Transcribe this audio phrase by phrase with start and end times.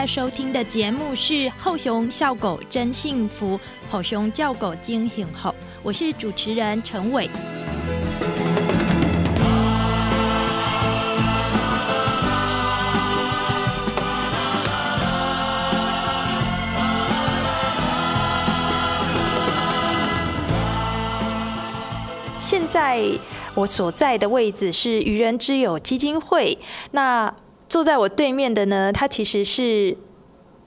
[0.00, 3.58] 在收听的节目是《后熊笑狗真幸福》，
[3.90, 5.52] 后熊叫狗惊醒后，
[5.82, 7.28] 我是主持人陈伟。
[22.38, 23.02] 现在
[23.52, 26.56] 我所在的位置是愚人之友基金会。
[26.92, 27.34] 那
[27.68, 29.96] 坐在我对面的呢，他其实是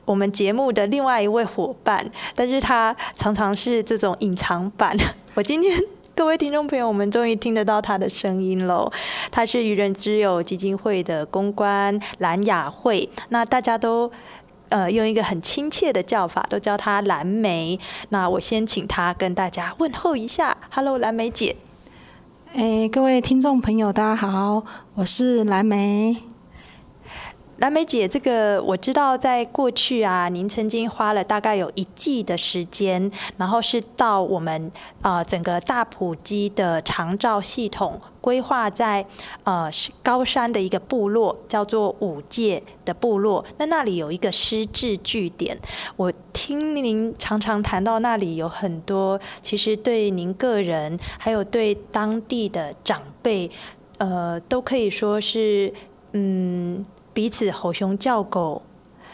[0.06, 4.96] 我们节目的另外一位伙伴，但是他常常是这种隐藏版。
[5.34, 5.82] 我今天
[6.16, 8.92] 各位听众朋友，我们终于听得到他的声音喽。
[9.32, 14.12] 他是愚人之友基金会的公关蓝雅慧，那大家都
[14.70, 17.80] 呃用一个很亲切的叫法，都叫他蓝莓。
[18.10, 21.56] 那我先请他跟大家问候一下，Hello，蓝莓姐。
[22.54, 24.64] 哎，各位听众朋友，大家好，
[24.96, 26.31] 我是蓝莓。
[27.62, 34.72] 蓝莓姐，这个我知道，在过去啊，您曾经花了大概有一季的时间，然后是到我们
[35.04, 39.06] 呃整个大埔基的长照系统规划在
[39.44, 39.70] 呃
[40.02, 43.46] 高山的一个部落，叫做五界的部落。
[43.60, 45.56] 那那里有一个失智据点，
[45.96, 53.52] 我听您常常谈到那里有很多，其实对您个人还有对当地的长辈，
[54.00, 55.72] 呃，都可以说是
[56.14, 56.84] 嗯。
[57.14, 58.62] 彼此吼熊叫狗，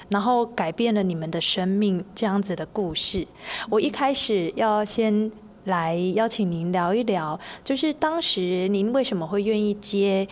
[0.09, 3.27] 然后改变了你们的生命，这样子的故事。
[3.69, 5.31] 我一开始要先
[5.65, 10.27] 来邀请您聊一聊，就是当时您为什么会愿意接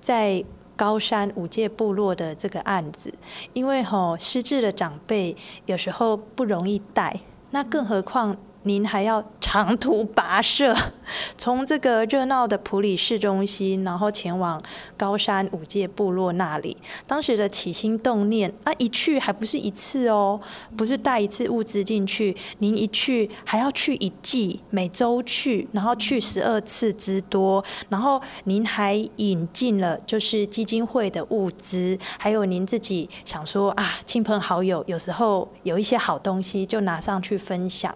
[0.00, 0.44] 在
[0.76, 3.12] 高山五界部落的这个案子？
[3.52, 7.20] 因为吼失智的长辈有时候不容易带，
[7.50, 8.36] 那更何况。
[8.64, 10.74] 您还要长途跋涉，
[11.38, 14.62] 从这个热闹的普里市中心，然后前往
[14.96, 16.76] 高山五界部落那里。
[17.06, 20.40] 当时的起心动念，啊，一去还不是一次哦，
[20.76, 37.94] 不是带一次物资进去，您一去还要去一季，每周去，然后去十二次之多，然后您还引进了就是基金会的物资，还有您自己想说啊，亲朋好友有时候有一些好东西就拿上去分享。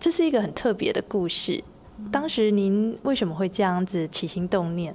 [0.00, 1.62] 这是一个很特别的故事。
[2.10, 4.94] 当时您为什么会这样子起心动念？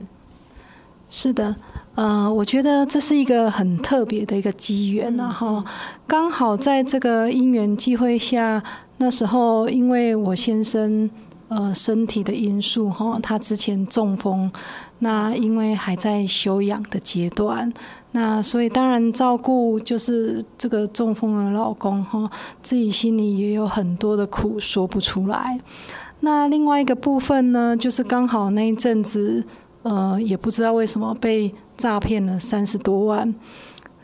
[1.07, 1.55] 是的，
[1.93, 5.63] 呃，我觉得这是一个很特别的一个机缘然后
[6.07, 8.63] 刚好在这个因缘机会下，
[8.97, 11.07] 那时候因为我先生
[11.47, 14.51] 呃身体的因素哈，他之前中风，
[14.99, 17.71] 那因为还在休养的阶段。
[18.11, 22.29] 那所以当然照顾就是这个中风的老公哈，
[22.63, 25.59] 自己心里也有很多的苦说不出来。
[26.21, 29.43] 那另外一个部分呢，就是刚好那一阵子，
[29.83, 33.35] 呃，也不知道为什么被诈骗了三十多万，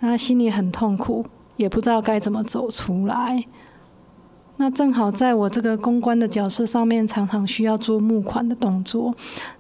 [0.02, 1.26] 那心里很痛苦，
[1.56, 3.46] 也不知道该怎么走出来。
[4.62, 9.12] 那正好在我这个公关的角色上面，常常需要做募款的动作。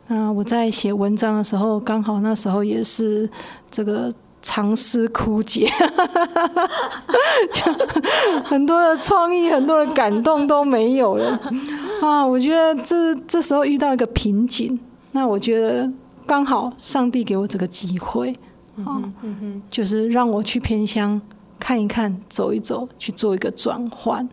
[0.05, 3.27] 那我在写文章的时候，刚好那时候也是
[3.71, 4.13] 这个。
[4.43, 5.69] 尝试枯竭，
[8.43, 11.39] 很多的创意、很多的感动都没有了
[12.01, 12.25] 啊！
[12.25, 14.79] 我觉得这这时候遇到一个瓶颈，
[15.11, 15.87] 那我觉得
[16.25, 18.35] 刚好上帝给我这个机会
[18.83, 18.97] 啊，
[19.69, 21.21] 就是让我去偏乡。
[21.61, 24.27] 看一看，走一走，去做一个转换。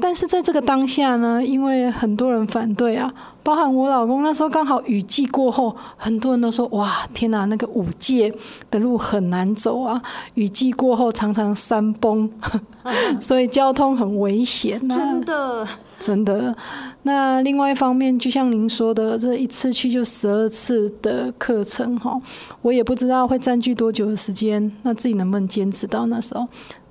[0.00, 8.34] 但是在这个当下呢，因为很多人反对啊，包含我老公那时候刚好雨季过后，很多人都说：“哇，天哪，那个五界
[8.70, 10.02] 的路很难走啊！
[10.34, 12.30] 雨季过后常常山崩，
[13.20, 15.68] 所以交通很危险。”真的。
[15.98, 16.54] 真的，
[17.02, 22.20] 那另外一方面，就像您说的，这一次去就十二次的课程哈，
[22.60, 26.46] 我也不知道会占据多久的时间，那自己能不能坚持到那时候？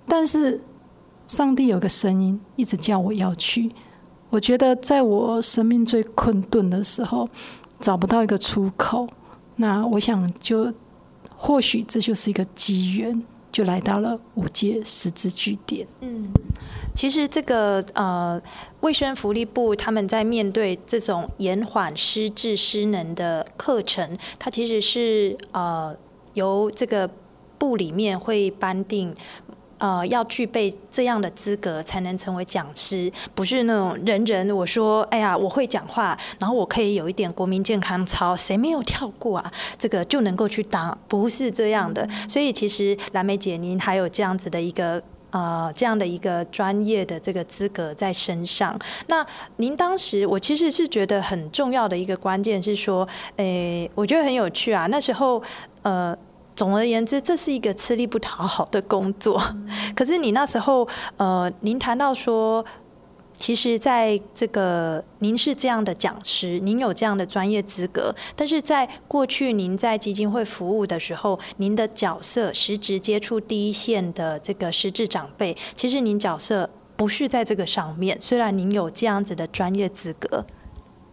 [0.08, 0.60] 但是
[1.28, 3.72] 上帝有个声音一直叫我要去，
[4.32, 7.30] 我觉得在我生命最困顿的时候，
[7.80, 9.08] 找不到一个出口，
[9.58, 10.74] 那我想就
[11.36, 13.24] 或许这就是一个机缘。
[13.56, 15.88] 就来到了五阶十字据点。
[16.02, 16.28] 嗯，
[16.94, 18.42] 其实这个呃，
[18.82, 25.96] 卫生福利部他们在面对这种延缓失智失能的课程，它其实是呃
[26.34, 27.10] 由这个
[27.58, 29.16] 部里面会颁定。
[29.78, 39.52] 呃，要具备这样的资格才能成为讲师，不是那种人人我说，哎呀，我会讲话，然后我可以有一点国民健康操，谁没有跳过啊？
[39.78, 42.08] 这个就能够去当，不是这样的。
[42.30, 45.02] 所以其实蓝莓姐，您还有这样子的一个
[45.32, 48.80] 呃，这样的一个专业的这个资格在身上。
[49.08, 49.26] 那
[49.58, 53.06] 您当时，我其实是觉得很重要的一个关键是说，
[53.36, 54.88] 诶，我觉得很有趣啊。
[54.88, 55.44] 那时候，
[55.82, 56.18] 呃。
[56.56, 59.42] 总而言之，这是一个吃力不讨好的工作。
[59.96, 60.88] 可是你那时候，
[61.18, 62.64] 呃，您谈到说，
[63.38, 78.18] 其实在这个您是这样的讲师，您有这样的专业资格，但是在过去您在基金会服务的时候，您的角色实质接触第一线的这个实质长辈，其实您角色不是在这个上面。
[78.22, 80.46] 虽然您有这样子的专业资格。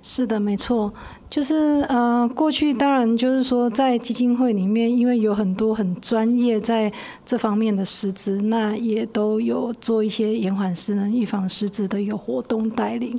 [0.05, 0.93] 是的，没错，
[1.31, 6.93] 就是呃，过去当然就是说，在基金会里面，因为有很多很专业在
[7.25, 13.17] 这方面的师资，那也都有做一些延缓失能、预防失智的一个活动带领。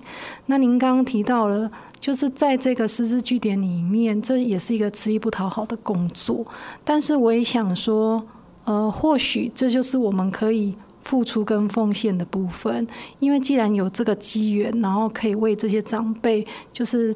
[0.47, 1.71] 那您刚刚提到了，
[2.01, 6.45] 就是在这个师资据点里面，这也是一个吃力不讨好的工作。
[6.83, 8.21] 但是我也想说，
[8.65, 10.75] 呃，或许这就是我们可以。
[11.03, 12.87] 付出跟奉献的部分，
[13.19, 17.13] 因为既然有这个机缘，然后可以为这些长辈，就是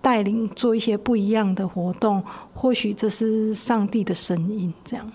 [0.00, 2.22] 带领做一些不一样的活动，
[2.54, 4.72] 或许这是上帝的声音。
[4.84, 5.10] 这样，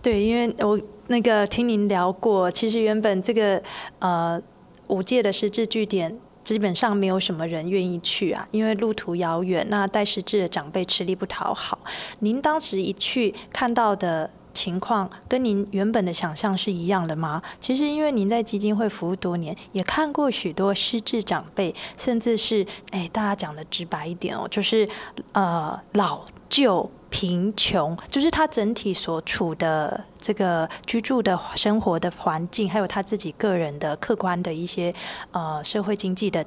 [0.00, 3.62] 对，因为我那个听您聊过，其实原本这个
[3.98, 4.40] 呃
[4.86, 11.78] 五届的实质据点，基本上没有什么人愿意去啊，因为路途遥远，那带实质的长辈吃力不讨好。
[12.20, 14.30] 您当时一去看到的。
[14.56, 17.42] 情况跟您原本的想象是一样的吗？
[17.60, 24.88] 其实，因为您在基金会服务多年，也看过许多失智长辈，甚至是哎，大家讲的直白一点哦，就是
[25.32, 34.94] 呃老旧、贫穷，就是他整体所处的这个居住的生活的环境，还有他自己个人的客观的一些
[35.32, 36.42] 呃社会经济的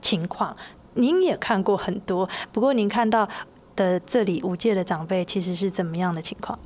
[0.00, 0.56] 情况，
[0.94, 2.28] 您也看过很多。
[2.52, 3.28] 不过，您看到
[3.74, 6.56] 的这里五届的长辈，其实是怎么样的情况？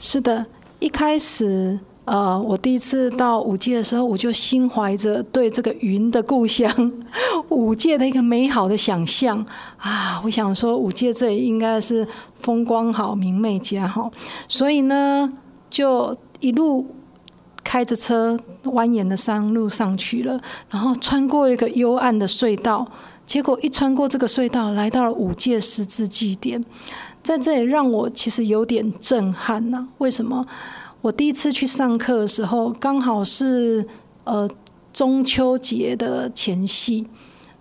[0.00, 0.46] 是的，
[0.78, 6.72] 一开始，呃，我第一次到五界的时候，我就心怀着对这个云的故乡
[7.50, 9.44] 五界的一个美好的想象
[9.76, 12.06] 啊，我想说五界这里应该是
[12.38, 14.08] 风光好、明媚佳好，
[14.48, 15.32] 所以呢，
[15.68, 16.86] 就一路
[17.64, 20.40] 开着车蜿蜒的山路上去了，
[20.70, 22.86] 然后穿过一个幽暗的隧道，
[23.26, 26.64] 结果一穿过这个隧道，来到了五界十字据点。
[27.28, 29.86] 在这里让我其实有点震撼呐。
[29.98, 30.46] 为什么？
[31.02, 33.86] 我第一次去上课的时候，刚好是
[34.24, 34.48] 呃
[34.94, 37.06] 中秋节的前夕。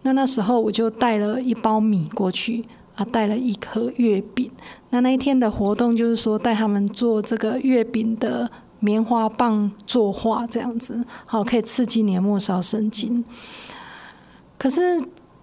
[0.03, 2.63] 那那时候我就带了一包米过去，
[2.95, 4.49] 啊，带了一颗月饼。
[4.91, 8.49] 那那一天的活动就是说带他们做这个月饼的
[8.79, 13.21] 棉花棒作画，这样子，好可以刺激年末梢神经。
[14.57, 14.97] 可是。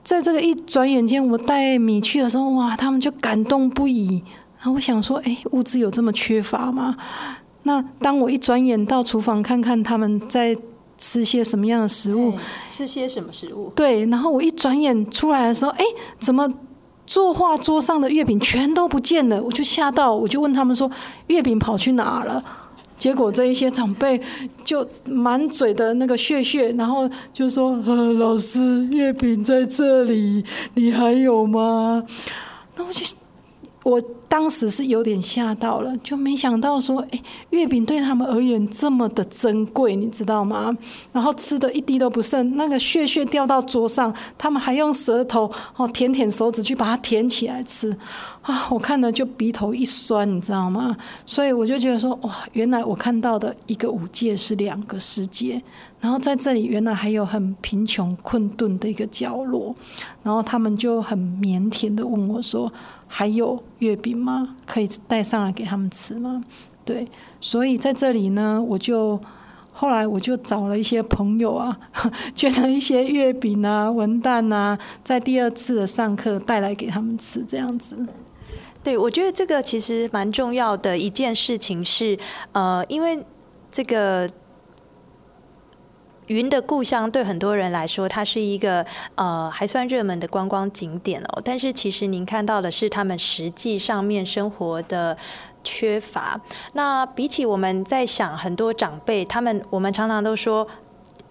[0.05, 4.23] 在这个一转眼间，我带米去的时候，哇，他们就感动不已。
[4.59, 6.95] 然后我想说，哎，物资有这么缺乏吗？
[7.63, 10.55] 那当我一转眼到厨房看看他们在
[10.99, 12.35] 吃些什么样的食物，
[12.71, 13.73] 吃些什么食物？
[13.75, 15.85] 对，然后我一转眼出来的时候，哎，
[16.19, 16.47] 怎么
[17.07, 19.43] 作画桌上的月饼全都不见了？
[19.43, 20.91] 我就吓到，我就问他们说，
[21.29, 22.45] 月饼跑去哪了？
[22.97, 24.21] 结果这一些长辈
[24.65, 32.05] 就满嘴的那个血血，然后就说：“呃，老师，月饼在这里，你还有吗？”
[32.77, 33.05] 那我就。
[33.85, 40.77] 我当时是有点吓到了，就没想到说，哎，月饼对他们而言这么的珍贵，你知道吗？
[41.13, 47.95] 然后吃的一滴都不剩，那个屑屑掉到桌上，他们还用舌头哦舔舔手指去把它舔起来吃，
[48.43, 50.97] 啊，我看了就鼻头一酸，你知道吗？
[51.27, 55.63] 所以我就觉得说，哇，原来我看到的一个五界是两个世界。
[56.01, 59.75] 然后在这里，原来还有很贫穷困顿的一个角落，
[60.23, 62.71] 然后他们就很腼腆的问我说
[63.07, 64.57] ：“还有月饼吗？
[64.67, 66.43] 可以带上来给他们吃吗？”
[66.85, 67.07] 对，
[67.41, 69.21] 所以在这里呢，我就
[69.73, 71.79] 后来我就找了一些朋友啊，
[72.37, 77.97] 捐了一些月饼啊、文旦啊，在第二次的上课带来给他们吃，这样子。
[78.83, 82.19] 对，我觉得这个其实蛮重要的一件事情是，
[82.53, 83.19] 呃，因为
[83.73, 84.29] 这个。
[86.27, 91.43] 云的故乡对很多人来说，它是一个呃还算热门的观光景点哦。
[91.45, 95.17] 但是其实您看到的是他们实际上面生活的
[95.63, 96.41] 缺乏。
[96.73, 100.67] 那比起我们在想很多长辈，他们我们常常都说，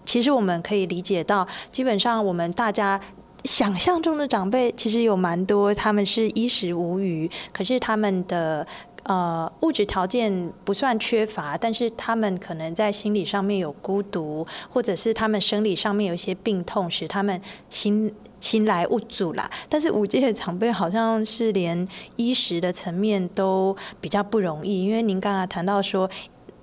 [0.05, 2.99] 其实我们可以理解到，基本上我们大家
[3.43, 8.65] 想象中的长辈，其实有蛮多他们是衣食无余，可是他们的。
[9.03, 19.49] 呃，物质条件不算缺乏，但是他们可能在心理上面有孤独，或者是他们生理上面有一些病痛，使他们心心来物阻啦。
[19.67, 26.09] 但是五界的长辈好像是连衣食的层面都比较不容易，因为您刚刚谈到说。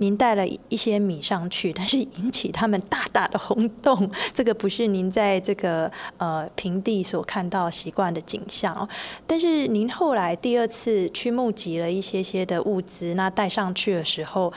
[0.00, 8.88] 您带了一些米上去，但是引起他们大大的轰动，这个不是您在这个呃平地所看到习惯的景象哦。
[9.26, 14.50] 但是您后来第二次去募集了一些些的物资，那带上去的时候，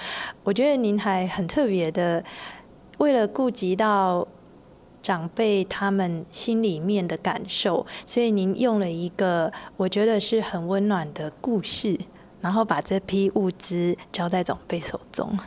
[0.45, 2.23] 我觉得您还很特别的，
[2.99, 4.25] 为了顾及到
[5.01, 11.99] 长辈他们心里面的感受，所以您用了一个我觉得是很温暖的故事。
[12.43, 15.39] 然后把这批物资交在长辈手中。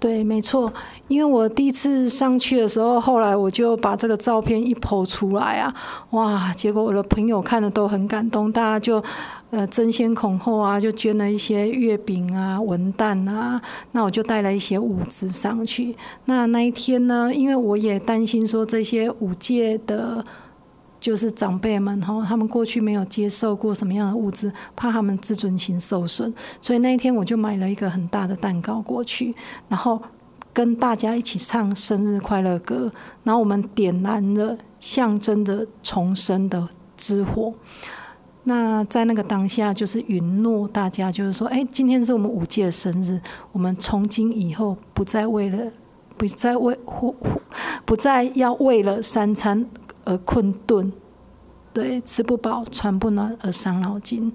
[0.00, 0.72] 对，没错，
[1.06, 5.74] 因为我第一次上去的时候，后来我就把这个照片一剖出来啊，
[6.10, 6.52] 哇！
[6.54, 9.02] 结果我的朋友看了都很感动，大家就
[9.50, 13.60] 呃争先恐后啊，就捐了一些月饼啊、文旦啊，
[13.92, 15.94] 那我就带了一些物资上去。
[16.24, 20.24] 那那一天呢，因为我也担心说这些五届的。
[21.02, 29.34] 就是长辈们哈，他们过去没有接受过什么样的物资，怕他们自尊心受损，所以那一天我就买了一个很大的蛋糕过去，
[29.68, 30.00] 然后
[30.52, 32.88] 跟大家一起唱生日快乐歌，
[33.24, 37.52] 然后我们点燃了象征着重生的之火。
[38.44, 45.72] 那在那个当下，就是允诺大家，就是说，哎，今天是我们五届的生日，我们从今以后不再为了，
[46.16, 46.78] 不再为
[47.84, 49.66] 不再要为了三餐。
[50.04, 50.92] 而困顿，
[51.72, 54.32] 对，吃不饱穿不暖而伤脑筋，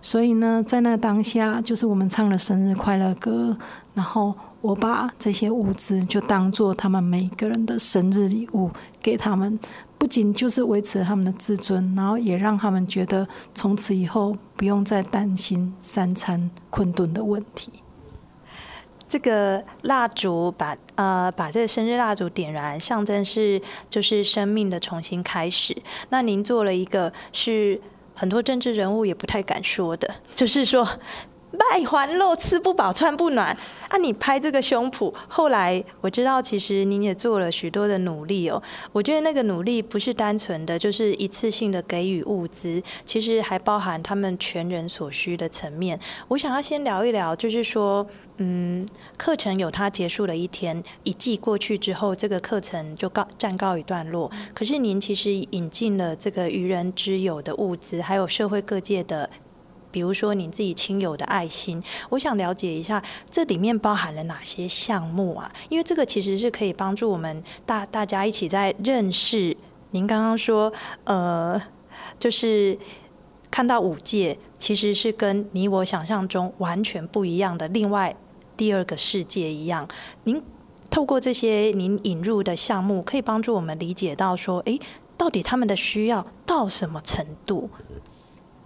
[0.00, 3.56] 所以呢，在那当下，就是我们唱了生日快乐歌，
[3.94, 9.58] 然后我把这些物资就当做他们每个人的生日礼物给他们，
[9.96, 17.70] 不仅就是维持他们的自尊，然后也让他们觉得从此以后不用再担心三餐困顿的问题。
[19.10, 25.76] 这个蜡烛把呃把这个生日蜡烛点燃，象征是就是生命的重新开始。
[26.10, 27.80] 那您做了一个是
[28.14, 30.88] 很多政治人物也不太敢说的，就是说。
[31.60, 33.56] 卖还肉，吃不饱，穿不暖。
[33.88, 38.62] 啊，你拍这个胸脯，后来我知道，其实您也做了许多的努力哦。
[38.92, 45.98] 我觉得那个努力不是单纯的，就是一次性的给予物资，其实还包含他们全人所需的层面。
[46.28, 48.06] 我想要先聊一聊，就是说，
[48.38, 48.86] 嗯，
[49.18, 54.30] 课程有它结束了一天，一季过去之后，这个课程就告暂告一段落。
[54.54, 59.28] 可是您其实引进了这个愚人之友的物资，还有社会各界的。
[59.90, 65.50] 比如说你自己亲友的爱心，我想了解一下这里面包含了哪些项目啊？
[65.68, 69.56] 因为这个其实是可以帮助我们大大家一起在认识。
[69.92, 70.72] 您刚刚说，
[71.04, 71.60] 呃，
[72.18, 72.78] 就是
[73.50, 78.14] 看到五界其实是跟你我想象中完全不一样的另外
[78.56, 79.88] 第二个世界一样。
[80.24, 80.40] 您
[80.88, 84.78] 透过这些您引入的项目，可以帮助我们理解到说，诶，
[85.16, 87.68] 到底他们的需要到什么程度？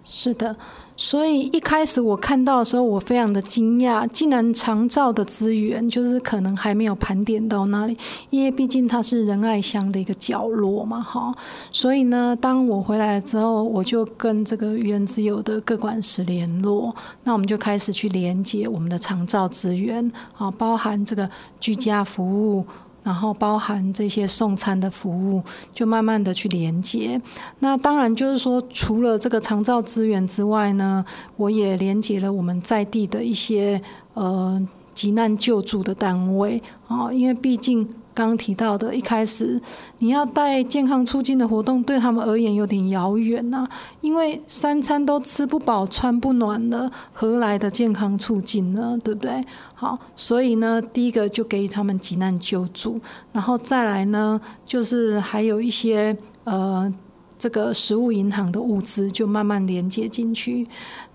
[0.03, 0.55] 是的。
[0.97, 7.97] 所以一开始我看到的时候，我非常的惊讶，竟然长照的资源就是可能还没有盘点到那里，
[8.29, 11.35] 因为毕竟它是仁爱乡的一个角落嘛，哈。
[11.71, 22.65] 所以呢，当我回来之后，我就跟这个原之友的各管事联络，那我们就开始去连接我们的长照资源，啊，包含这个居家服务。
[23.05, 25.41] 然后包含这些送餐的服务，
[25.73, 27.21] 就慢慢的去连接。
[27.59, 31.05] 那当然就是说，除了这个长照资源之外呢，
[31.37, 33.79] 我也连接了我们在地的一些
[34.15, 34.59] 呃
[34.93, 37.87] 急难救助的单位啊，因为毕竟。
[38.15, 39.61] 刚提到的，一开始
[39.99, 43.67] 你要带健康促进的活动，对他们而言有点遥远呐，
[43.99, 48.97] 因为三餐都吃不饱、穿不暖了，何来的健康促进呢？
[49.03, 49.43] 对不对？
[49.73, 52.99] 好，所以呢，第一个就给予他们急难救助，
[53.33, 56.91] 然后再来呢，就是还有一些呃，
[57.37, 60.65] 这个食物银行的物资就慢慢连接进去。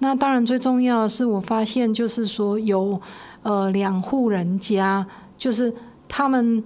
[0.01, 3.01] 那当然最重要的是，我发现就是说有
[3.43, 5.07] 呃两户人家，
[5.39, 5.73] 就是
[6.07, 6.63] 他们。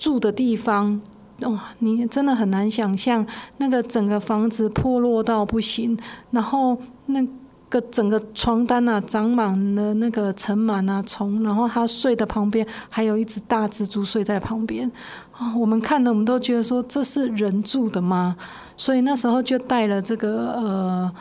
[0.00, 0.98] 住的地方，
[1.42, 3.26] 哇，你真的很难想象，
[3.58, 5.94] 那个整个房子破落到不行，
[6.30, 7.22] 然后那
[7.68, 14.90] 个整个床单啊长满了那个尘螨啊虫，然后他睡的旁边还有一只大蜘蛛睡在旁边
[15.32, 18.34] 啊，我们看了，我们都觉得说这是人住的吗？
[18.78, 21.12] 所以那时候就带了这个呃。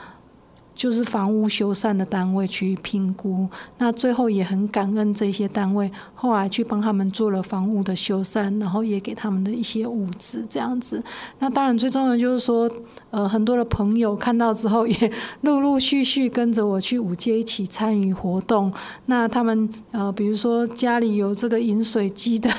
[0.79, 3.45] 就是房屋修缮的单位去评估，
[3.79, 11.03] 那最后也很感恩这些单位，后来去帮他们做了房屋的修缮，然后也给他们的一些物资这样子。
[11.39, 12.71] 那当然最重要的就是说，
[13.09, 18.71] 呃，很多的朋友看到之后也陆陆续续跟着我去五街一起参与活动。
[19.07, 22.49] 那他们呃，比如说家里有这个饮水机的，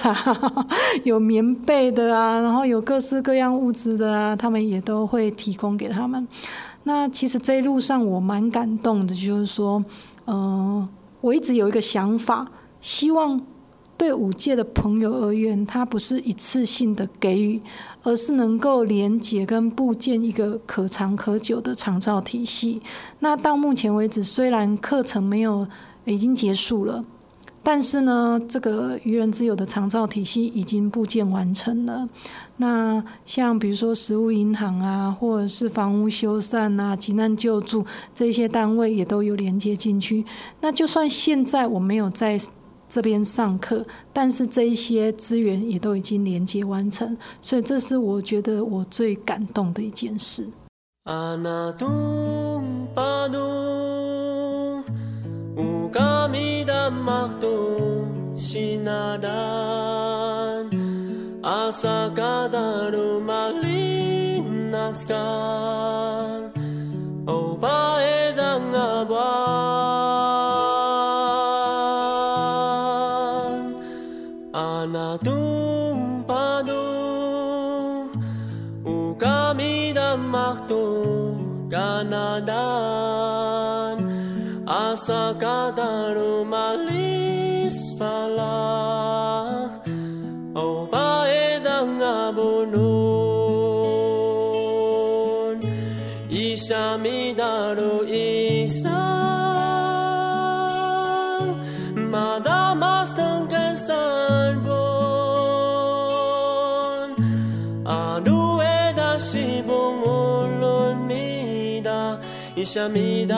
[1.04, 6.28] 有棉被的啊，然后有各式各样物资的啊，他们也都会提供给他们。
[6.84, 9.84] 那其实这一路上我蛮感动的，就是说，
[10.24, 10.88] 呃，
[11.20, 13.40] 我一直有一个想法，希望
[13.96, 17.60] 对五届的朋友而言，它不是一次性的给予，
[18.02, 22.80] 而是能够连接跟部建一个可长可久的长照体系。
[23.18, 25.66] 那到目前为止，虽然课程没有
[26.06, 27.04] 已经结束了。
[27.62, 32.08] 但是呢，这个愚人之友的长照体系已经部件完成了。
[32.60, 40.26] 那像比如说食物银行啊，或者是房屋修缮啊、急难救助这些单位也都有连接进去。
[40.60, 42.38] 那就算现在我没有在
[42.86, 47.16] 这边上课，但是这一些资源也都已经连接完成。
[47.40, 50.46] 所以这是我觉得我最感动的一件事。
[61.40, 63.72] Asakadaru malinaskan
[67.24, 69.08] Opa edang abang
[74.52, 76.92] Anatum padu
[78.84, 80.84] Ukami dan maktu
[81.72, 82.52] Kanadan
[84.68, 88.99] Asakadaru malis falan
[97.74, 98.90] 路一生，
[102.10, 103.96] 马达马斯登根三
[104.64, 104.72] 本，
[107.84, 112.18] 阿路埃达西波摩罗尼达，
[112.54, 113.36] 一沙米达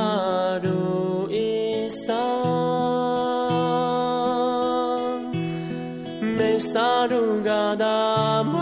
[0.62, 2.16] 路一生，
[6.38, 8.62] 梅萨鲁嘎达摩。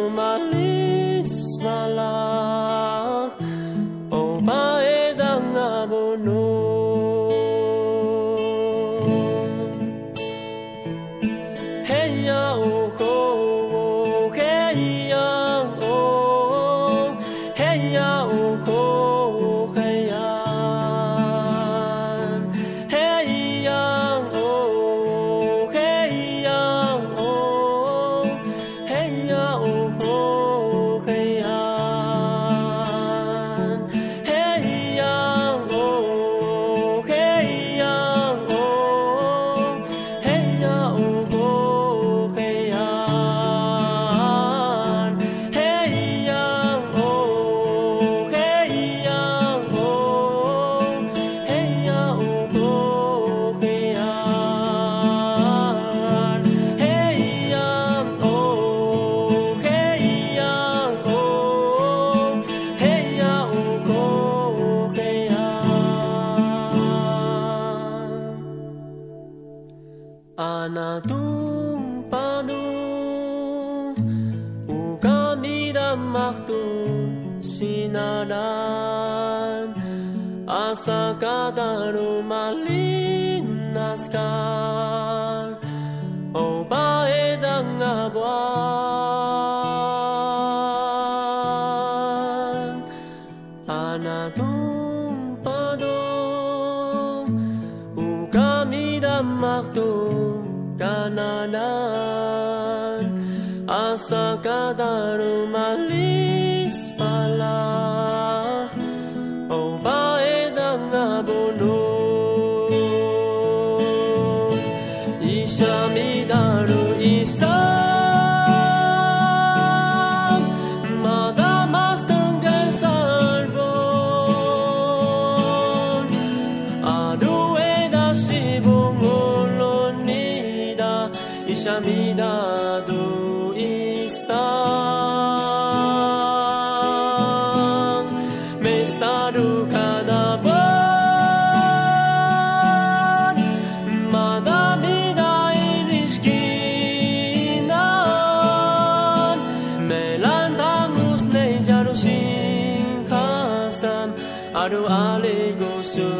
[154.61, 156.11] 하루 알리고 순인도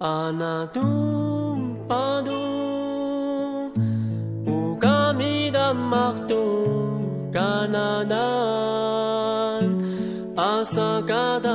[0.00, 2.32] 아나둠 빠도
[4.44, 8.18] 우감이다 막도 가나단
[10.36, 11.51] 아사가다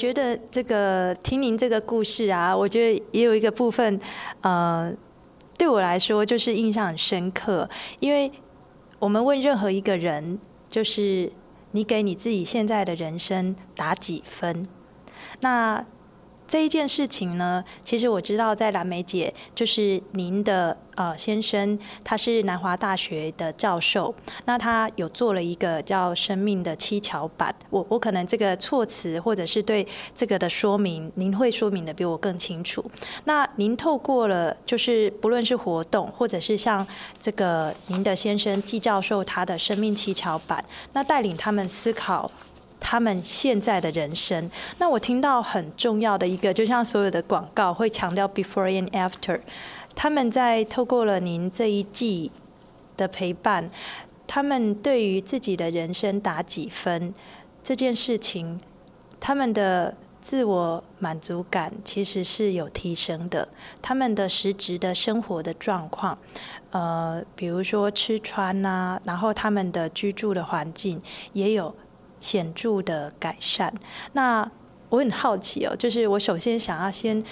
[0.00, 4.00] 觉得这个听您这个故事啊，我觉得也有一个部分，
[4.40, 4.90] 呃，
[5.58, 8.32] 对我来说就是印象很深刻，因为
[8.98, 10.38] 我们问任何一个人，
[10.70, 11.30] 就是
[11.72, 14.66] 你给你自己现在的人生打几分？
[15.40, 15.84] 那
[16.50, 24.12] 这一件事情呢，其实我知道在蓝莓姐就是您的呃先生，他是南华大学的教授，
[24.46, 27.54] 那他有做了一个叫“生命的七巧板”。
[27.70, 32.84] 我我可能这个措辞或者是对这个的说明，您会说明的比我更清楚。
[33.26, 36.84] 那您透过了就是不论是活动，或者是像
[37.20, 42.28] 这个您的先生季教授他的生命七巧板，那带领他们思考。
[42.80, 49.38] 他们现在的人生，那我听到很重要的一个，就像所有的广告会强调 before and after，
[49.94, 52.32] 他们在透过了您这一季
[52.96, 53.70] 的陪伴，
[54.26, 57.14] 他们对于自己的人生打几分
[57.62, 58.58] 这件事情，
[59.20, 63.48] 他们的自我满足感其实是有提升的，
[63.80, 66.16] 他们的实质的生活的状况，
[66.70, 71.00] 呃，比如说吃穿呐、然后他们的居住的环境
[71.32, 71.74] 也有
[72.20, 73.74] 显著的改善。
[74.12, 74.48] 那
[74.90, 77.22] 我很好奇哦，就是我首先想要先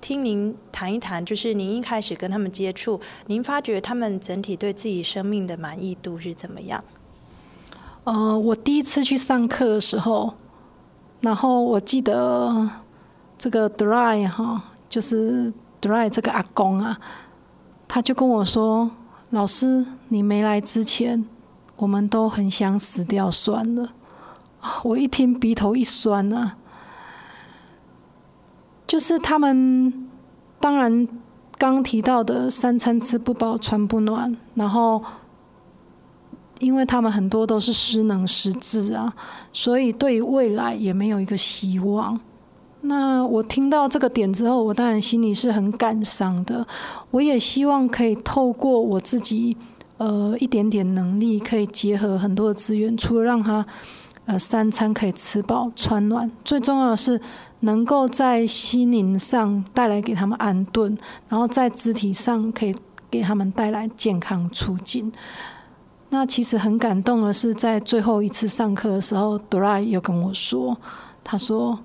[0.00, 6.82] 听您谈一谈，就是您一开始跟他们接触，您发觉他们整体对自己生命的满意度是怎么样？
[8.04, 10.34] 呃，我第一次去上课的时候，
[11.20, 12.68] 然后我记得
[13.38, 16.98] 这个 Dry 哈，就是 Dry 这个阿公啊，
[17.86, 18.90] 他就跟我说
[19.30, 21.24] ：“老师，你没来之前，
[21.76, 23.92] 我们都很想死掉算了。”
[24.82, 26.56] 我一听鼻头一酸啊，
[28.86, 30.08] 就是他们
[30.60, 31.06] 当然
[31.58, 35.02] 刚提到的三餐吃不饱穿不暖，然后
[36.60, 39.12] 因为他们很多都是失能失智啊，
[39.52, 42.20] 所以对未来也没有一个希望。
[42.82, 46.66] 那我听到这个点之后，我当然心里是很感伤的。
[47.12, 49.56] 我也希望可以透过我自己
[49.98, 53.64] 呃一点点能力，可以结合很多的资源，除了让他
[54.26, 57.20] 呃三餐可以吃饱穿暖，最重要的是
[57.60, 60.96] 能够在心灵上带来给他们安顿，
[61.28, 62.74] 然后在肢体上可以
[63.10, 65.12] 给他们带来健康促进。
[66.10, 70.76] 那其实很感动的是，在最后一次上课的时候，朵拉有跟我说，
[71.24, 71.78] 他说：“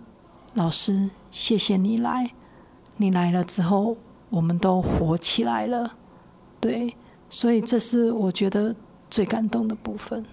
[0.54, 2.32] 老师，谢谢你来，
[2.98, 3.96] 你来了之后，
[4.30, 5.94] 我们都活起来了。”
[6.60, 6.94] 对，
[7.30, 8.76] 所以这是我觉得
[9.10, 10.26] 最感动的部分。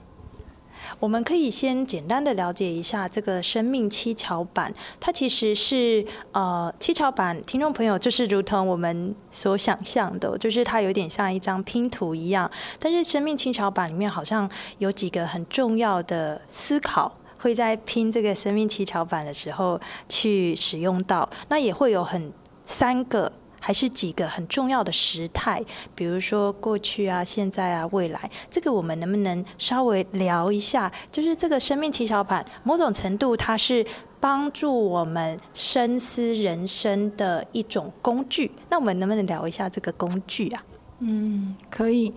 [0.99, 12.51] 我们可以先简单的了解一下这个生命七巧板，它其实是呃七巧板，听众朋友就是如同我们所想象的，就是它有点像一张拼图一样。
[12.79, 17.13] 但是生命七巧板里面好像有几个很重要的思考。
[17.39, 22.33] 会在拼这个生命七巧板的时候去使用到，那也会有很
[22.65, 23.31] 三个
[23.65, 25.59] 还是几个很重要的时态，
[25.95, 30.93] 比如说过去啊、现在啊、未来，这个我们能不能稍微聊一下？
[31.11, 33.83] 就是这个生命七巧板，某种程度它是
[34.21, 38.51] 帮助我们深思人生的一种工具。
[38.69, 40.63] 那我们能不能聊一下这个工具啊？
[40.99, 42.13] 嗯，可以。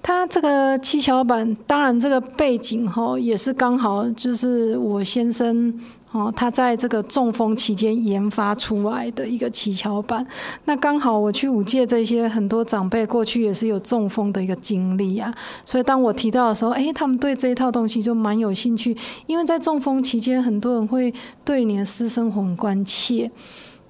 [0.00, 5.80] 它这个七巧板，当然这个背景哈也是刚好就是我先生
[6.14, 10.24] 哦，他在这个中风期间研发出来的一个七巧板。
[10.64, 18.96] 那刚好我去五届这些很多长辈过去也是有中风的一个经历啊，所以当我提到的时候，哎，他们对这一套东西就蛮有兴趣，
[19.26, 21.12] 因为在中风期间，很多人会
[21.44, 23.28] 对你的私生活很关切。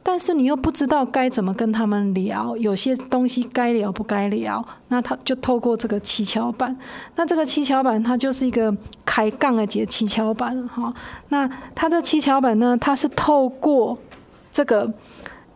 [0.07, 6.77] 但是你又不知道该怎么跟他们聊，有些东西该聊不该聊，那他就透过这个七巧板。
[7.17, 10.93] 那这个七巧板它就是一个开杠的节七巧板哈。
[11.31, 13.97] 那它的七巧板呢，它是透过
[14.53, 14.93] 这个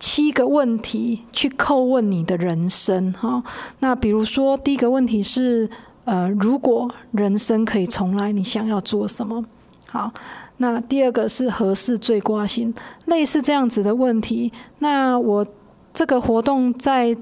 [0.00, 3.42] 七个问题去叩问你的人生哈。
[3.80, 5.68] 那比如说第一个问题是，
[6.06, 9.44] 呃，如果人生可以重来，你想要做什么？
[9.90, 10.12] 好，
[10.58, 12.74] 那第二个是何事最挂心，
[13.06, 14.52] 类似这样子的问题。
[14.80, 15.46] 那我
[15.94, 17.16] 这个活动在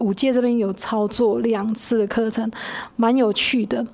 [0.00, 2.50] 五届这边有操作两次的课程，
[2.96, 3.86] 蛮有趣的。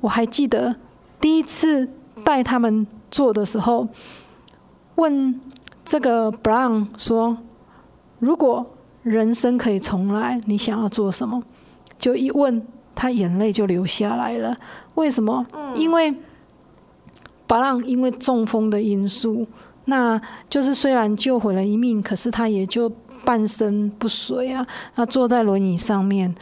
[0.00, 0.74] 我还记得
[1.20, 1.88] 第一次
[2.24, 3.86] 带他们做的时候，
[4.94, 5.38] 问
[5.84, 7.36] 这个 Brown 说
[8.18, 8.66] ：“如果
[9.02, 11.42] 人生可以重来，你想要做什么？”
[11.98, 14.56] 就一问，他眼泪就流下来了。
[14.94, 15.46] 为什么？
[15.74, 16.14] 因为
[17.48, 19.46] Brown 因为中风的因素，
[19.86, 22.90] 那就是虽然救回了一命，可是他也就
[23.24, 26.34] 半身不遂啊，他坐在轮椅上面。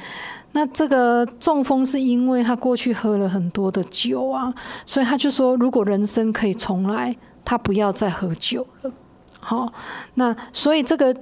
[0.52, 4.54] 那这个中风是因为他过去喝了很多的酒啊，
[4.86, 8.92] 所以他就说，如果人生可以重来，他不要再喝酒了。
[9.40, 9.72] 好，
[10.14, 11.14] 那所以这个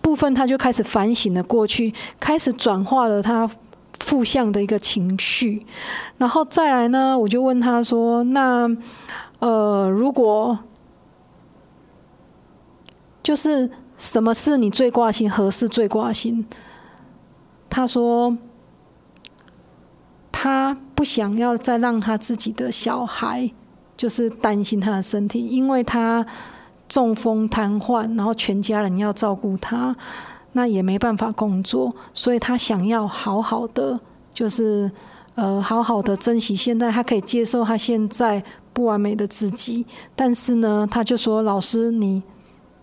[0.00, 3.48] 部分他就开始反省了过去，开始转化了他
[4.00, 5.64] 负向的一个情绪，
[6.18, 8.68] 然后再来呢，我就问他说，那
[9.38, 10.58] 呃，如果
[13.22, 16.46] 就是什么事你最挂心，何事最挂心？
[17.68, 18.36] 他说。
[20.42, 23.52] 他不想要再让他自己的小孩，
[23.94, 26.24] 就是担心他的身体，因为他
[26.88, 29.94] 中风瘫痪，然后全家人要照顾他，
[30.52, 33.98] 那也没办法工作，所以他想要好好的，
[34.32, 34.90] 就是
[35.34, 39.84] 呃好好的珍惜现在，他可以接受他现在不完美的自己，
[40.16, 42.22] 但是呢，他就说：“老师，你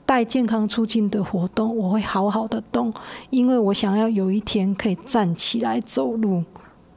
[0.06, 2.94] 带健康促进的活动，我会好好的动，
[3.30, 6.44] 因为我想要有一天可以站起来走路。”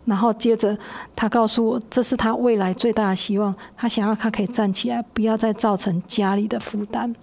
[0.06, 0.76] 然后接着，
[1.14, 3.54] 他告诉我，这是他未来最大的希望。
[3.76, 7.14] 他想要他可以站起来，不要再造成家里的负担。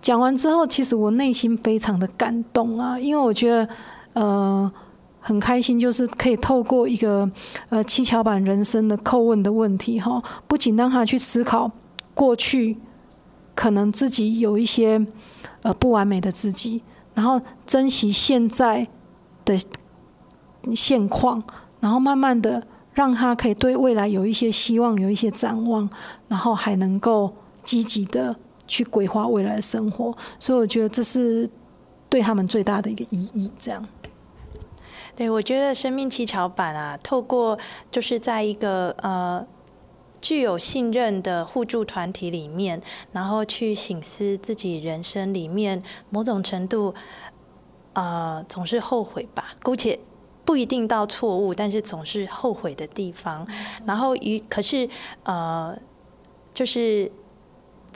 [0.00, 3.68] 讲完之后，其实我内心非常的感动啊，因为我觉得，
[4.12, 4.72] 呃，
[5.20, 7.28] 很开心，就是可以透过一个
[7.68, 11.70] 呃七巧板人生的叩问的问题，哈，不仅让他去思考
[12.14, 12.78] 过去
[13.54, 15.04] 可能自己有一些
[15.62, 16.82] 呃不完美的自己，
[17.14, 18.86] 然后珍惜现在
[19.44, 19.58] 的
[20.74, 21.42] 现况。
[21.78, 22.60] 然后慢慢的
[22.94, 25.88] 让他可以对未来有一些希望，有一些展望，
[26.26, 27.32] 然后还能够
[27.62, 28.34] 积极的
[28.66, 30.16] 去规划未来的生活。
[30.38, 31.48] 所以我觉得这是
[32.08, 33.50] 对他们最大的一个意义。
[33.58, 33.86] 这样，
[35.14, 37.58] 对我觉得生命七巧板啊，透过
[37.90, 39.46] 就是在一个呃
[40.20, 42.80] 具有信任的互助团体里面，
[43.12, 46.94] 然后去醒思自己人生里面某种程度
[47.92, 49.98] 呃总是后悔吧，姑且。
[50.46, 53.44] 不一定到错误，但是总是后悔的地方。
[53.84, 54.88] 然后与可是
[55.24, 55.76] 呃，
[56.54, 57.10] 就是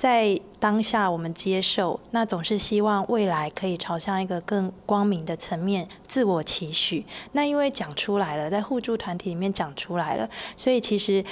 [0.01, 7.05] 在当下我们接受，那总是希望未来可以朝向一个更光明的层面，自我期许。
[7.33, 11.23] 那因为讲出来了，在互助团体里面讲出来了，所以其实。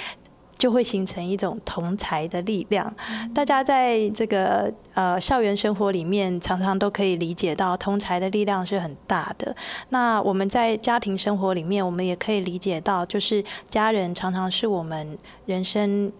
[0.59, 2.93] 就会形成一种同才的力量。
[3.33, 9.55] 大家在这个呃校园生活里面，常常都可以理解到同才的力量是很大的。
[9.87, 16.11] 那我们在家庭生活里面，我们也可以理解到，就是家人常常是我们人生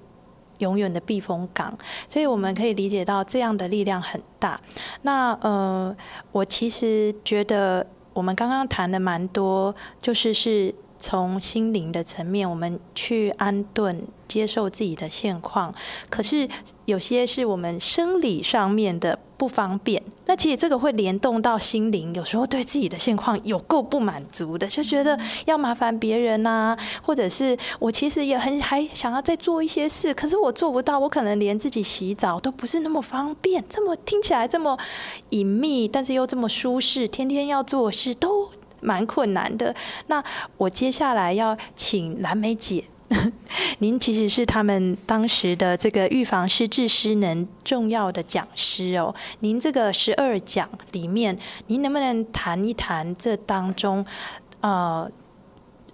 [0.59, 1.77] 永远的避风港。
[2.07, 4.61] 所以我们可以理解到这样的力量很大。
[5.01, 5.93] 那呃，
[6.31, 14.07] 我其实觉得我们刚刚谈的蛮多，就是是从心灵的层面，我们去安顿。
[14.29, 15.73] 接受自己的现况，
[16.07, 16.47] 可是
[16.85, 20.03] 有些是我们生理上面的不方便。
[20.29, 34.77] 那其实这个会联动到心灵，有时候对自己的现况有够不满足的，就觉得要麻烦别人呐，或者是我其实也很还想要再做一些事，可是我做不到，我可能连自己洗澡都不是那么方便，这么听起来这么
[35.29, 39.75] 隐秘，但是又这么舒适，天天要做事都蛮困难的。
[40.05, 40.23] 那
[40.57, 42.83] 我接下来要请蓝莓姐。
[43.79, 49.13] 您其实是他们当时的这个预防失智失能重要的讲师哦。
[49.39, 54.05] 您这个十二讲里面，您能不能谈一谈这当中，
[54.61, 55.09] 呃，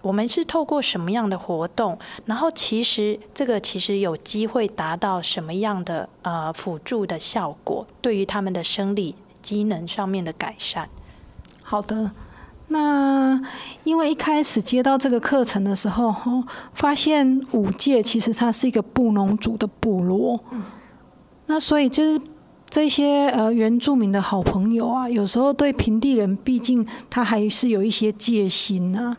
[0.01, 1.97] 我们是透过什么样的活动？
[2.25, 10.89] 然后其实这个其实有机会达到什么样的呃辅助的效果，对于他们的生理机能上面的改善？
[11.63, 12.11] 好的。
[12.67, 13.39] 那
[13.83, 20.39] 因为一开始接到这个课程的时候，哈，发现五界其实它是一个布农族的部落，
[21.45, 22.19] 那所以就是
[22.67, 29.15] 这些呃原住民的好朋友啊，有时候对平地人，毕竟他还是有一些戒心呐，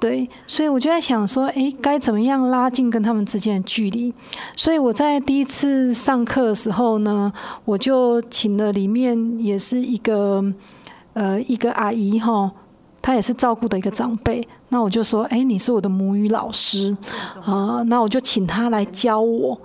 [0.00, 4.12] 对，所以我就在想说，哎，该怎么样拉近跟他们之间的距离？
[4.56, 7.32] 所以我在第一次上课的时候呢，
[7.64, 10.44] 我就请了里面也是一个
[11.12, 12.50] 呃一个阿姨哈。
[13.02, 16.96] 他也是照顾的一个长辈，那我就说，哎，你是我的母语老师，
[17.44, 19.58] 啊，那我就请他来教我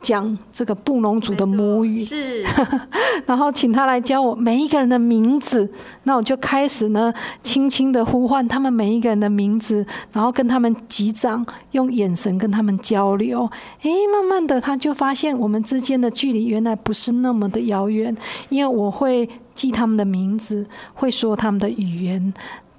[0.00, 2.42] 讲这个布农族的母语，是，
[3.26, 5.70] 然后请他来教我每一个人的名字。
[6.04, 13.50] 那我就开始呢，轻轻的呼唤他们每一个人的名字，然后跟他们击掌，用眼神跟他们交流。
[13.82, 18.16] 诶，慢慢的他就发现我们之间的距离原来不是那么的遥远，
[18.48, 19.28] 因为我会
[19.60, 22.32] 记他们的名字，会说他们的语言。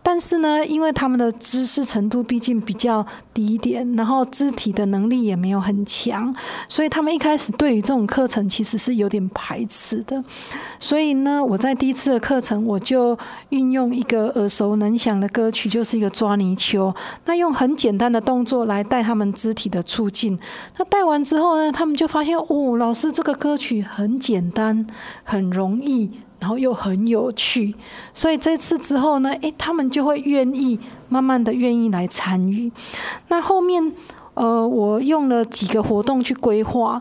[0.04, 6.36] 但是呢，因为他们的知识程度毕竟比较低一点，然后肢体的能力也没有很强，
[6.68, 10.22] 所以他们一开始对于这种课程其实是有点排斥的。
[10.80, 13.16] 所以呢，我在第一次的课程，我就
[13.50, 16.94] 运用一个耳熟能详的歌曲，就是一个抓泥鳅。
[17.26, 20.38] 那用很简单的动作来带他们肢体的促进。
[20.80, 24.88] 那带完之后呢，他们就发现哦，老师这个歌曲很简单，
[25.24, 26.10] 很容易。
[26.42, 27.76] 然后又很有趣，
[28.16, 32.72] 所以这次之后呢，诶，他们就会愿意慢慢的愿意来参与。
[33.28, 33.94] 那后面，
[34.34, 37.00] 呃，我用了几个活动去规划。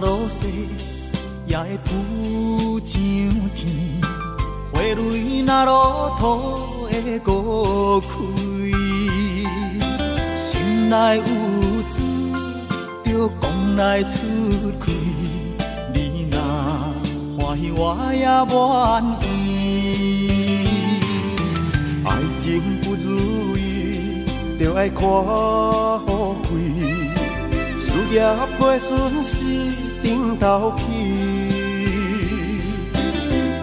[0.00, 0.68] 落西
[1.46, 3.00] 也会浮上
[3.54, 3.66] 天，
[4.72, 6.22] 花蕊若落土
[6.86, 8.06] 会孤开，
[10.36, 11.24] 心内有
[11.90, 11.96] 珠
[13.04, 13.08] 就
[13.40, 14.18] 讲来出
[14.80, 14.92] 开，
[15.94, 16.38] 你若
[17.38, 18.58] 欢喜我也愿
[19.22, 19.24] 意。
[22.04, 22.08] 爱
[22.40, 22.44] 情
[22.82, 24.24] 不如意，
[24.58, 26.15] 就爱看。
[27.96, 28.20] 事业
[28.60, 29.32] 袂顺时，
[30.02, 30.82] 顶头去，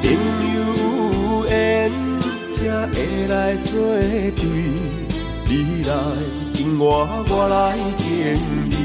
[0.02, 0.10] 朋
[0.56, 1.52] 友有缘
[2.52, 3.72] 才会来作
[4.36, 4.42] 对，
[5.46, 5.52] 你
[5.86, 5.94] 来
[6.52, 8.04] 敬我，我来敬
[8.72, 8.76] 你。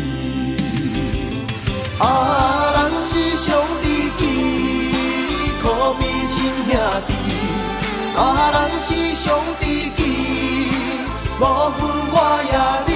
[1.98, 2.06] 啊，
[2.74, 3.46] 咱是兄
[3.82, 4.22] 弟己，
[5.62, 6.36] 可比亲
[6.68, 6.76] 兄
[7.08, 7.10] 弟。
[8.18, 8.84] 啊，咱是
[9.14, 9.24] 兄
[9.58, 9.64] 弟
[9.96, 9.98] 己，
[11.40, 11.80] 无分
[12.12, 12.16] 我
[12.52, 12.54] 也
[12.86, 12.92] 你。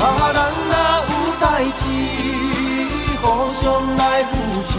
[0.00, 0.74] 啊，咱若
[1.42, 1.82] 代志，
[3.20, 4.78] 互相来扶持，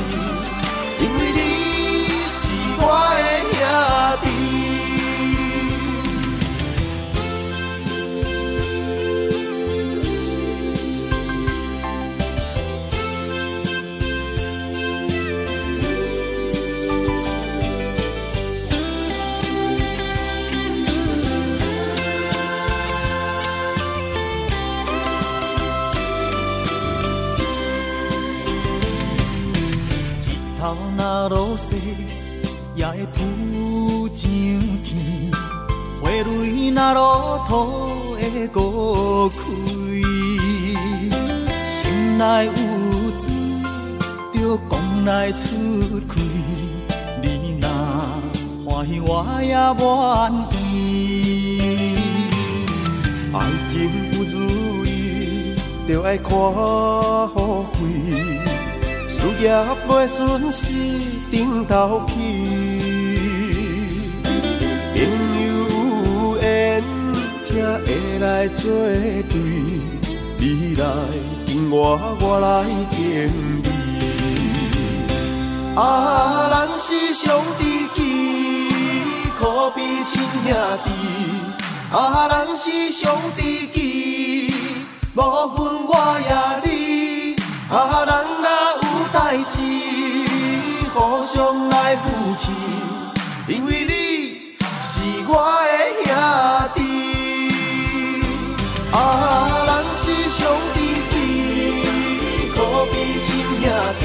[31.30, 31.76] 落西
[32.76, 34.30] 也会浮上
[34.84, 35.32] 天，
[36.02, 37.52] 花蕊若落土
[38.16, 39.38] 会孤开，
[41.66, 42.52] 心内有
[43.18, 43.24] 珠
[44.34, 45.48] 就讲来出
[46.10, 46.20] 开，
[47.22, 47.68] 你若
[48.66, 49.84] 欢喜我也愿
[50.60, 50.62] 意。
[53.34, 53.36] 爱
[53.72, 53.74] 情
[54.12, 55.56] 不如意，
[55.88, 58.23] 就爱看好开。
[59.24, 59.48] 事业
[59.88, 60.74] 袂顺时，
[61.32, 62.12] 顶头去。
[64.94, 65.00] 朋
[65.40, 66.84] 友有缘
[67.46, 67.48] 才
[67.86, 68.70] 会来作
[69.32, 69.34] 对，
[70.38, 70.84] 你来
[71.46, 73.32] 敬我，我来敬
[73.64, 73.66] 你。
[75.78, 78.67] 啊，咱是兄弟己，
[79.40, 80.54] 可比亲兄
[80.84, 80.92] 弟。
[81.96, 84.54] 啊，咱是兄弟己，
[85.15, 85.21] 无
[85.56, 85.92] 分我
[86.28, 86.30] 也
[86.69, 87.38] 你。
[87.71, 88.12] 啊，咱
[90.94, 92.52] 互相来扶持，
[93.48, 95.33] 因为你是我
[95.65, 95.73] 的
[96.06, 96.08] 兄
[96.75, 96.79] 弟。
[98.91, 100.39] 啊，人是上
[100.75, 100.77] 知
[101.10, 101.13] 己，
[102.54, 102.56] 可
[102.91, 102.94] 比
[103.25, 103.27] 亲
[103.60, 103.65] 兄
[103.98, 104.02] 弟。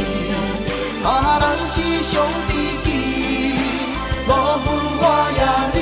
[1.05, 1.07] 啊，
[1.43, 2.11] 人是上
[2.49, 2.51] 知
[2.83, 2.89] 己，
[4.27, 4.31] 无
[4.65, 4.67] 分
[4.99, 5.05] 我
[5.37, 5.41] 也
[5.75, 5.79] 你。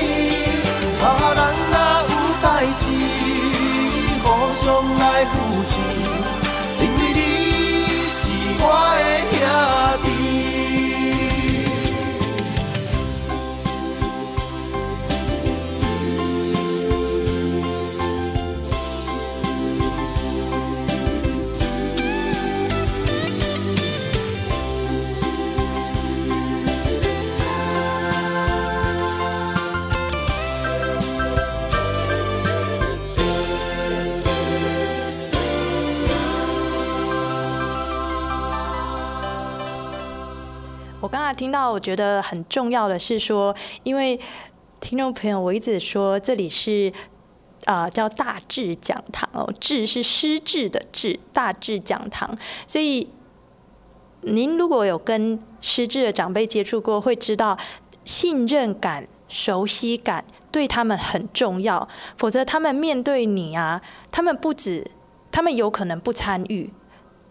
[1.01, 1.41] 啊，人
[1.71, 1.75] 若
[2.11, 2.45] 有代
[2.81, 2.83] 志
[4.25, 4.27] 互
[4.59, 4.65] 相
[4.99, 5.33] 来扶
[5.65, 5.71] 持，
[6.81, 7.21] 因为你
[8.09, 8.19] 是
[8.59, 8.63] 我
[8.99, 9.06] 的。
[41.27, 43.53] 那听到，我觉得很重要的是说，
[43.83, 44.17] 因为
[44.79, 46.93] 听众朋友，我一直说这里是。
[47.65, 52.39] 啊，叫大智讲堂哦，智是失智的智，大智讲堂。
[52.65, 53.09] 所以，
[54.21, 57.59] 您如果有跟失智的长辈接触过，会知道
[58.05, 61.89] 信任感、熟悉感对他们很重要。
[62.17, 64.89] 否则，他们面对你啊，他们不止，
[65.33, 66.73] 他们有可能不参与，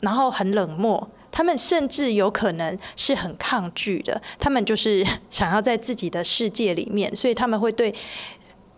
[0.01, 4.21] 然后很冷漠，他们甚至有可能是很抗拒的。
[4.39, 7.93] 他们就是 想要在自己的世界里面，所以他们会对。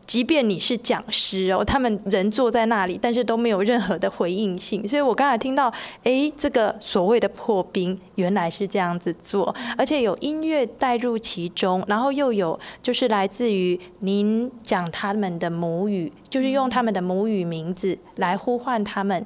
[0.08, 4.88] 即便你是讲师哦，他们人坐在那里，但是都没有任何的回应性。
[4.88, 5.70] 所以我刚才听到，
[6.02, 19.26] 哎，这个所谓的破冰原来是这样子做，而且有音乐带入其中，然后又有就是来自于您讲他们的母语，就是用他们的母语名字来呼唤他们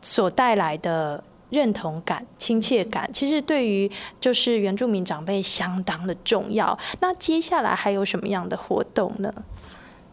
[0.00, 3.90] 所带来的认同感、亲切感，其实对于
[4.20, 6.78] 就是原住民长辈相当的重要。
[7.00, 9.32] 那接下来还有什么样的活动呢？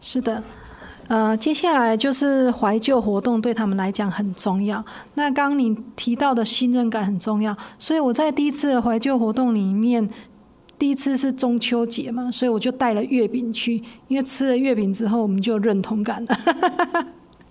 [0.00, 0.42] 是的，
[1.08, 4.84] 呃，接下来就是怀旧活动，对他们来讲很重要。
[5.14, 10.08] 那刚刚你提到的信任感很重要，所以我在第一次的怀旧活动里面，
[10.78, 17.06] 第一次是中秋节嘛，所以我就带了月饼去，因为吃了月饼之后，我们就有认同感了。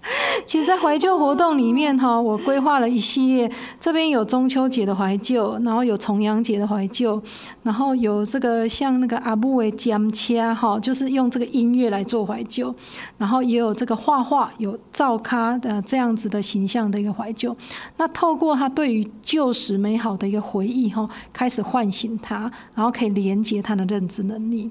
[0.45, 7.21] 其实，在怀旧活动里面哈，我规划了一系列，这边有中秋节的怀旧，然后有重阳节的怀旧，
[7.63, 12.73] 然后有这个像那个阿布维江切哈，就是用这个音乐来做怀旧，
[13.17, 17.55] 然后也有这个画画，有造咖的这样子的形象的一个怀旧。
[17.97, 24.69] 那透过他对于旧时美好的一个回忆哈，开始唤醒他，然后可以连接他的认知能力。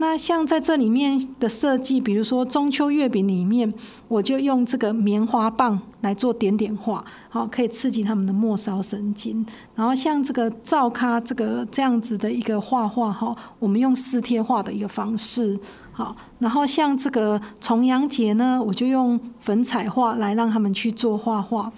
[0.00, 3.72] 那像在这里面的设计，比如说中秋月饼里面，
[4.06, 9.44] 我就用这个棉花棒来做点点画，好，可以刺激他们的末梢神经。
[9.74, 15.58] 然后像这个照咖这个这样子的一个画画哈，我们用撕贴画的一个方式，
[15.90, 16.16] 好。
[16.38, 21.72] 然后像这个重阳节呢，我就用粉彩画来让他们去做画画。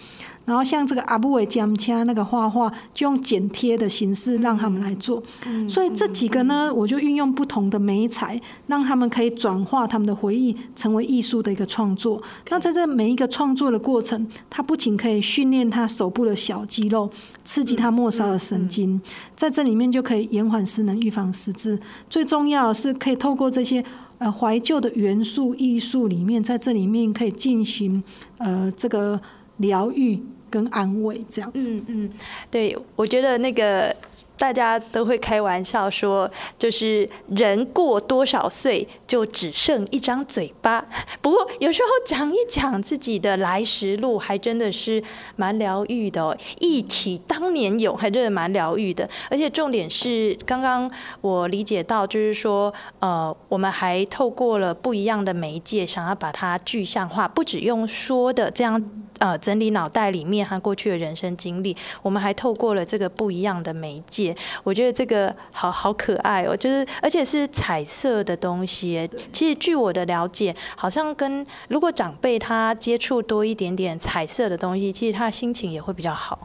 [0.51, 5.23] 然后像这个阿布韦江掐那个画画，就用剪贴的形式让他们来做。
[5.69, 12.21] 所以这几个呢，我就运用不同的媒材，让他们可以转化他们的回忆，成为艺术的一个创作。
[12.49, 17.09] 那在这每一个创作的过程，它不仅可以训练他手部的小肌肉，
[17.45, 19.01] 刺激他末梢的神经，
[19.37, 21.79] 在这里面就可以延缓失能、预防失智。
[22.09, 23.85] 最重要的是，可以透过这些
[24.19, 28.03] 呃怀旧的元素艺术里面，在这里面可以进行
[28.39, 29.21] 呃这个
[29.59, 30.21] 疗愈。
[30.51, 32.11] 跟安慰这样子，嗯嗯，
[32.51, 33.95] 对我觉得那个。
[34.41, 36.29] 大家都会开玩笑说，
[36.59, 40.83] 就是人过多少岁就只剩一张嘴巴。
[41.21, 45.03] 不过有时候讲一讲自己的来时路，还真的是
[45.37, 46.35] 蛮疗愈的。
[46.59, 49.07] 忆起当年勇，还真的蛮疗愈的。
[49.31, 58.83] 而且重点是，刚刚我理解到，就是说，呃，我们还透过了不一样的媒介，想要把它具象化，不只用说的这样，
[59.19, 64.30] 呃，整理脑袋里面和过去的人生经历，我们还透过了这个不一样的媒介。
[64.63, 69.09] 我觉得这个好好可爱哦，就是而且是彩色的东西。
[69.33, 76.39] 其实据我的了解，好像跟如果长辈他接触多一点点彩色的东西，其实他的心情也会比较好。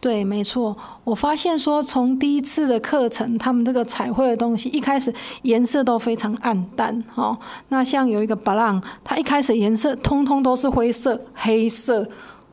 [0.00, 0.74] 对，没错。
[1.04, 5.12] 我发现说，从第一次的课程，他们这个彩绘的东西一开始
[5.42, 7.38] 颜色都非常暗淡哦。
[7.68, 12.08] 那像有一个巴浪，它一开始颜色通通都是灰色、黑色。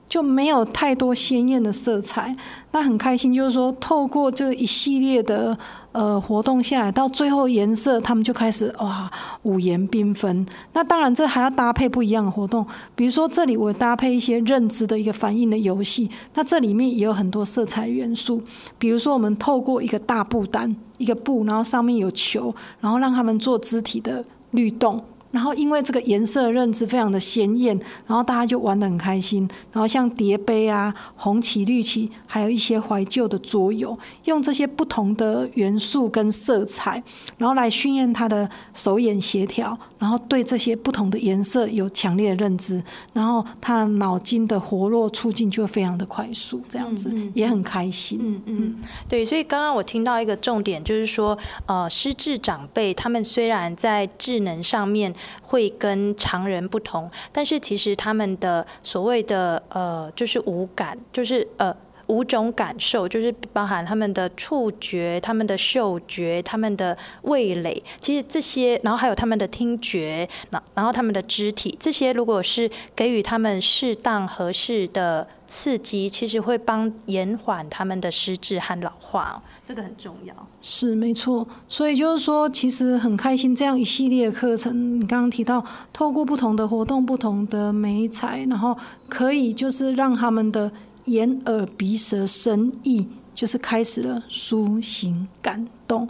[0.10, 2.36] 就没有太多鲜艳的色彩，
[2.72, 5.58] 那很开心，就是说透过这一系列的
[5.92, 9.12] 呃活动下来，到最后颜色他们就开始哇
[9.44, 10.46] 五颜缤纷。
[10.74, 18.42] 那当然这还要搭配不一样的活动，比如说这里我搭配一些认知的一个反应的游戏，那这里面也有很多色彩元素，
[18.78, 25.04] 比如说我们透过一个大布单，一个布，然后上面有球，然后让他们做肢体的律动。
[25.38, 29.48] 然后因为这个颜色认知非常的鲜艳，然后大家就玩得很开心。
[29.72, 37.04] 然后像叠杯啊、红旗、绿旗，还有一些怀旧的桌游，用这些不同的元素跟色彩，
[37.38, 39.78] 然后来训练他的手眼协调。
[40.00, 42.84] 然后对这些不同的颜色有强烈的认知，
[43.14, 48.20] 然后他脑筋的活络促进就会非常的快速，这样子也很开心。
[48.22, 48.76] 嗯嗯，
[49.10, 51.36] 对，所以刚刚我听到一个重点，就是说，
[51.66, 61.76] 呃，失智长辈他们虽然在智能上面会跟常人不同，但是其实他们的所谓的呃，就是五感，就是呃。
[62.08, 80.34] 五种感受，就是包含他们的触觉、他们的嗅觉、他们的味蕾，其实这些，然后还有他们的听觉，然然后他们的肢体，这些如果是给予他们适当合适的刺激，其实会帮延缓他们的失智和老化，这个很重要。
[80.62, 85.00] 是没错，所以就是说，其实很开心这样一系列课程。
[85.00, 88.78] 你刚刚提到，透过不同的活动、不同的美彩，然后
[89.10, 90.72] 可以就是让他们的
[91.08, 93.06] 眼、耳、鼻、舌、身、意，
[93.36, 96.08] 就是开始了苏醒感动。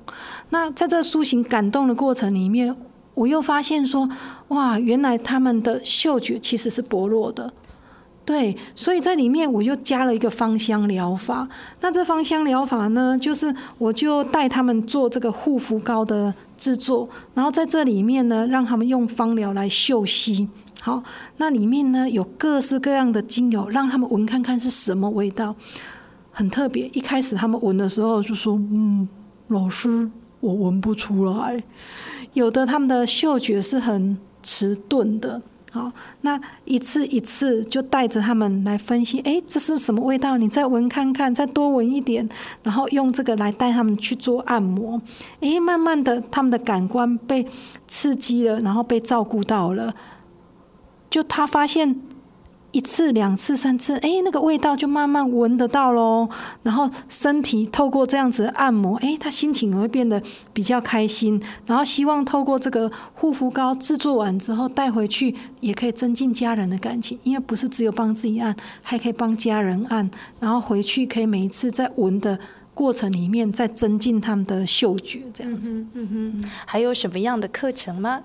[0.49, 2.75] 那在这苏醒感动的过程里面，
[3.15, 4.07] 我又发现说，
[4.49, 7.51] 哇，原来他们的嗅觉其实是薄弱的。
[8.25, 11.47] 对，所以在里面我就加了一个芳香疗法。
[11.79, 20.45] 那这芳香疗法呢，就是我就带他们做这个护肤膏的制作，然后在这里面呢，让他们用芳疗来嗅吸。
[20.87, 21.03] 好，
[21.35, 25.53] 那里面呢有各式各样的精油，让他们闻看看是什么味道，
[26.31, 26.87] 很特别。
[26.93, 29.05] 一开始他们闻的时候就说：“嗯，
[29.49, 30.09] 老师，
[30.39, 31.61] 我闻不出来。”
[32.31, 35.41] 有的他们的嗅觉是很迟钝的。
[35.73, 40.37] 好，那一次一次就带着他们来分析，哎，这是什么味道？
[40.37, 42.29] 你再闻看看，再多闻一点，
[42.63, 45.01] 然后用这个来带他们去做按摩。
[45.41, 47.45] 哎，慢慢的，他们的感官被
[47.89, 49.93] 刺激了，然后被照顾到了，
[51.09, 52.01] 就他发现。
[52.73, 56.29] 一次、两次、三次，哎，那个味道就慢慢闻得到喽。
[56.61, 60.21] 然后身体透过这样子按摩，哎，他心情也会变得
[60.53, 61.41] 比较开心。
[61.65, 70.07] 然后希望透过这个护肤膏制作完之后带回去，也可以增进家人的感情，因为不是只有帮自己按，还可以帮家人按。
[70.39, 72.37] 然后回去可以每一次在闻的
[72.75, 75.73] 过程里面，再增进他们的嗅觉，这样子。
[75.93, 78.21] 嗯哼，还有什么样的课程吗？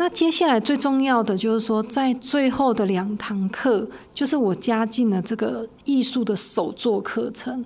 [0.00, 3.84] 那接下来最重要的就是说，在最后的两堂课，
[4.14, 7.64] 就是我加进了这个艺术的手作课程。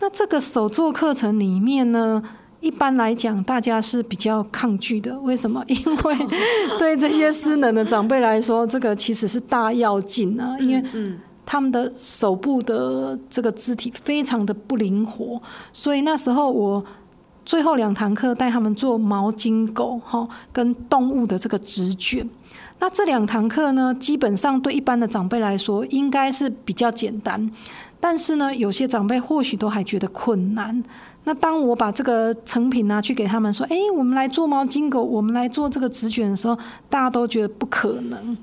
[0.00, 2.22] 那这个手作课程里面呢，
[2.60, 5.20] 一般来讲大家是比较抗拒的。
[5.20, 5.62] 为什么？
[5.68, 6.16] 因为
[6.80, 10.82] 对这些失能的长辈来说，这个其实是大要紧啊，因为
[11.44, 15.38] 他们的手部的这个肢体非常的不灵活，
[15.74, 16.82] 所以那时候我。
[17.46, 22.28] 最后两堂课带他们做毛巾狗哈，跟动物的这个纸卷。
[22.80, 27.50] 那这两堂课呢，基本上对一般的长辈来说应该是比较简单，
[28.00, 30.82] 但是呢，有些长辈或许都还觉得困难。
[31.22, 36.56] 那当我把这个成品拿去给他们说：“哎，我们来做毛巾狗，我们来做这个纸卷的时候，
[36.90, 38.36] 大家都觉得不可能。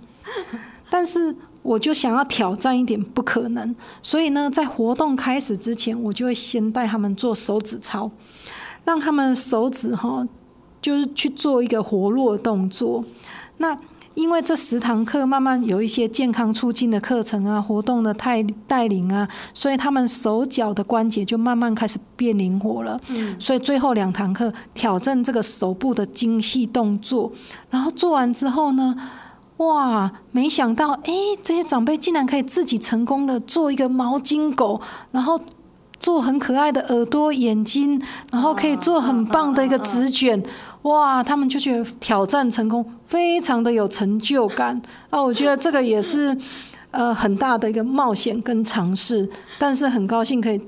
[0.89, 8.09] 但是我就想要挑战一点不可能，所以呢，在活动开始之前，我就会先带他们做手指操。
[8.85, 10.27] 让他们手指哈，
[10.81, 13.03] 就是去做一个活络动作。
[13.57, 13.77] 那
[14.15, 22.99] 因为这十堂课慢慢有一些健康促进的课程啊，活动的带带领啊，所以他们手脚的关节就慢慢开始变灵活了。
[23.07, 23.35] 嗯。
[23.39, 27.31] 所以最后两堂课挑战这个手部的精细动作，
[27.71, 28.95] 然后做完之后呢，
[29.57, 34.81] 哇，没想到哎，这些长辈竟然可以自己成功的做一个毛巾狗，
[35.11, 35.39] 然后。
[36.03, 37.99] 做很可爱的耳朵、眼睛，
[38.29, 40.43] 然后可以做很棒的一个纸卷，
[40.81, 41.23] 哇！
[41.23, 45.23] 他们就觉得挑战成功，非常的有成就感啊！
[45.23, 46.37] 我觉得这个也是
[46.91, 50.61] 呃很大的一个冒险跟尝试，但是很高兴可以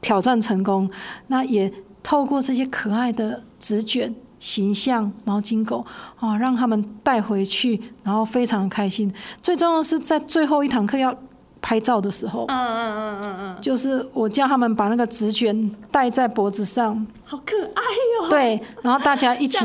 [0.00, 0.88] 挑战成功。
[1.26, 1.72] 那也
[2.04, 5.84] 透过这些可爱的纸卷形象毛巾狗
[6.20, 9.12] 啊，让他们带回去，然后非常开心。
[9.42, 11.12] 最重要是在最后一堂课要。
[11.60, 17.82] 拍照的时候，嗯嗯嗯嗯嗯，就是我叫他们把那个纸卷戴在脖子上，好可爱
[18.20, 18.28] 哟。
[18.30, 19.58] 对，然后大家一起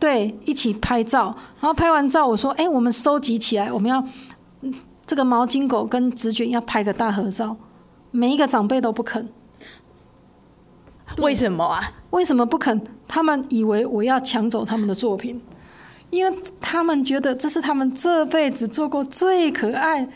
[0.00, 4.02] 对一起拍照，然后拍完照，我说：“哎，我们收集起来，我们要
[5.06, 7.56] 这个毛巾狗跟纸卷要拍个大合照。”
[8.10, 9.28] 每一个长辈都不肯，
[11.18, 11.92] 为什么啊？
[12.10, 12.80] 为什么不肯？
[13.06, 15.38] 他们以为我要抢走他们的作品，
[16.08, 20.08] 因为他们觉得这是他们这辈子做过最可爱。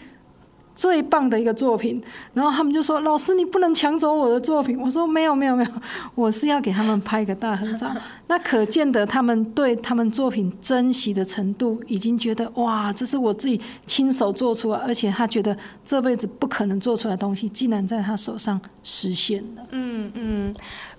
[0.74, 2.02] 最棒的一个作品，
[2.34, 5.70] 然后他们就说：“老师，你不能抢走我的作品。”我说：“没有，没有，没有，
[6.14, 7.90] 我是要给他们拍一个大合照。”
[8.28, 19.62] 那可见得他们对他们作品珍惜的程度，已经觉得哇，这是我自己亲手做出来，而且他觉得这辈子不可能做出来的东西，竟然在他手上实现了。
[19.70, 20.54] 嗯嗯，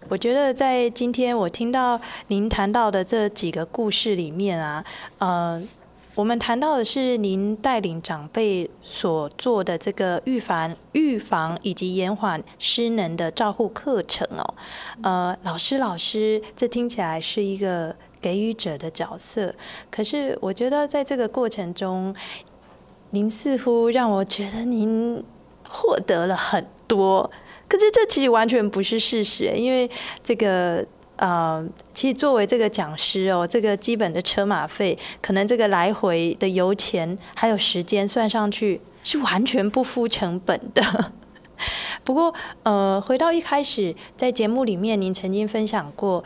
[0.10, 4.84] 我觉得在今天我听到您谈到的这几个故事里面啊，
[5.18, 5.62] 呃。
[6.16, 14.54] 我们谈到的是您带领长辈所做的这个预防、预防以及延缓失能的照护课程哦。
[15.02, 19.56] 呃，老师，老师，这听起来是一个给予者的角色，
[19.90, 22.16] 可是我觉得在这个过程中，
[23.10, 25.24] 您似乎让我觉得您
[25.68, 27.32] 获得了很多。
[27.68, 29.90] 可是这其实完全不是事实，因为
[30.24, 30.86] 这个
[31.24, 41.14] 呃，其实作为这个讲师哦，这个基本的车马费，可能这个来回的油钱还有时间算上去，是完全不付成本的。
[42.04, 46.22] 不过，呃，回到一开始在节目里面，您曾经分享过，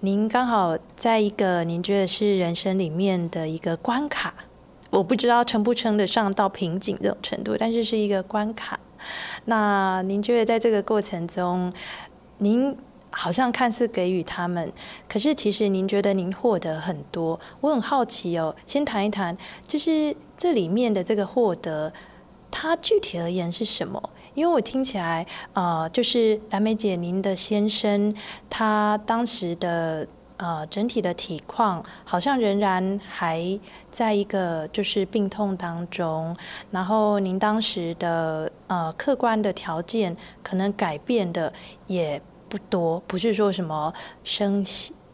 [0.00, 4.34] 您刚好在一个您觉得是人生里面的一个关卡，
[4.90, 8.78] 我不知道称不称得上到瓶颈这种程度，但是是一个关卡。
[9.46, 11.72] 那您觉得在这个过程中，
[12.36, 12.76] 您
[13.18, 14.70] 好像看似给予他们，
[15.08, 17.40] 可是其实您觉得您获得很多。
[17.62, 19.36] 我很好奇哦，先谈一谈，
[19.66, 21.90] 就是这里面的这个获得，
[22.50, 24.10] 它具体而言是什么？
[24.34, 28.14] 因为我听起来，呃，就是蓝莓姐您的先生，
[28.50, 30.06] 他当时的
[30.36, 33.58] 呃整体的体况好像仍然还
[33.90, 36.36] 在一个就是病痛当中，
[36.70, 41.50] 然后您当时的呃客观的条件可能改变的
[41.86, 43.92] 也不多，不是说什么
[44.24, 44.64] 升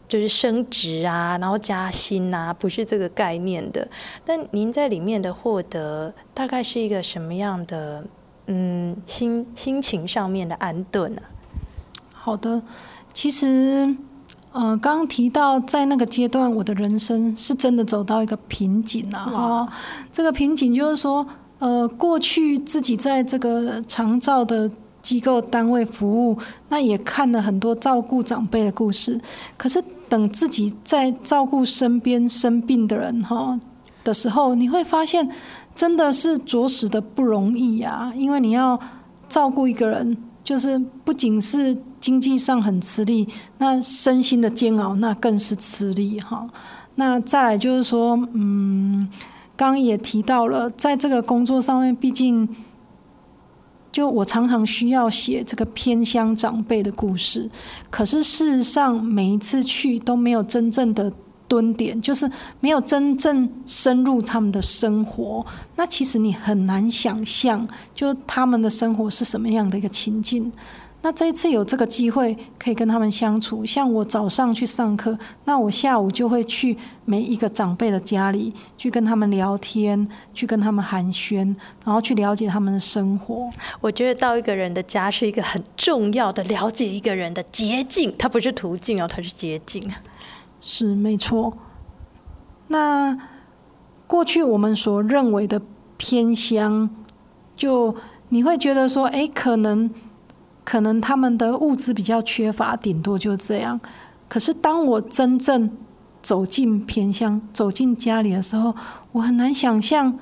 [0.07, 3.87] 就是升职啊，然后加薪啊，不是这个概念的。
[4.23, 8.03] 但您在里面的获得，大概是一个什么样的？
[8.47, 11.23] 嗯，心心情上面的安顿啊。
[12.11, 12.61] 好的，
[13.13, 13.95] 其实，
[14.51, 19.19] 呃，刚刚提到在那个阶段，我的人生是真的走到一个瓶颈啊。
[19.23, 19.73] 哈，
[20.11, 21.25] 这个瓶颈就是说，
[21.59, 24.69] 呃，过去自己在这个长照的
[25.03, 26.35] 机构单位服务，
[26.69, 29.21] 那也看了很多照顾长辈的故事。
[29.55, 33.59] 可是，等自己在照顾身边生病的人哈
[34.03, 35.29] 的时候，你会发现。
[35.75, 38.79] 真的是着实的不容易呀，因为你要
[39.27, 43.27] 照顾一个人，就是不仅是经济上很吃力，
[43.57, 46.47] 那身心的煎熬那更是吃力哈。
[46.93, 49.09] 那再来就是说，嗯，
[49.55, 52.47] 刚刚也提到了，在这个工作上面，毕竟
[53.93, 57.49] 就我常常需要写这个偏乡长辈的故事，
[57.89, 61.09] 可是事实上每一次去都没有真正的。
[61.45, 62.27] 蹲点就是
[62.61, 70.51] 没有真正深入他们的生活，那其实你很难想象，就他们的生活是什么样的一个情境。
[71.03, 83.49] 那这一次有这个机会可以跟他们相处，像我早上去上课，那我下午就会去每一个长辈的家里去跟他们聊天，去跟他们寒暄，然后去了解他们的生活。
[83.81, 89.91] 我觉得到一个人的家是一个很重要的了解一个人的捷径，它不是途径哦，它是捷径。
[90.61, 91.57] 是没错。
[92.69, 93.17] 那
[94.07, 95.61] 过去我们所认为的
[95.97, 96.89] 偏乡，
[97.57, 97.93] 就
[98.29, 99.91] 你会觉得说，哎，可能
[100.63, 103.79] 可能他们的物资比较缺乏，顶多就这样。
[104.27, 105.69] 可是当我真正
[106.21, 108.75] 走进偏乡，走进家里的时候，
[109.11, 110.17] 我很难想象，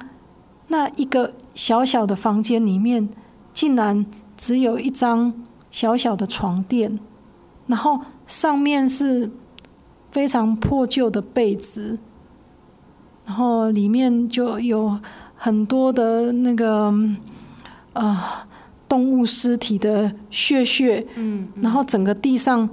[0.68, 3.10] 那一个小小的房间里面，
[3.54, 5.34] 竟然只有一张
[5.70, 7.00] 小小的床垫，
[7.68, 9.30] 然后上面是。
[10.12, 11.98] 非常破旧的被子，
[13.26, 15.00] 然后里面就有
[15.38, 16.94] 很多的那个
[17.94, 18.22] 呃
[18.92, 22.70] 动物尸体的血血，嗯，然后整个地上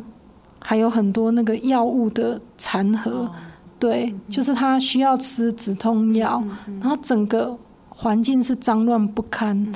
[0.58, 3.30] 还有很多那个药物的残核，
[3.78, 6.42] 对，就是他需要吃止痛药，
[6.80, 7.56] 然后整个
[7.88, 9.72] 环境是脏乱不堪，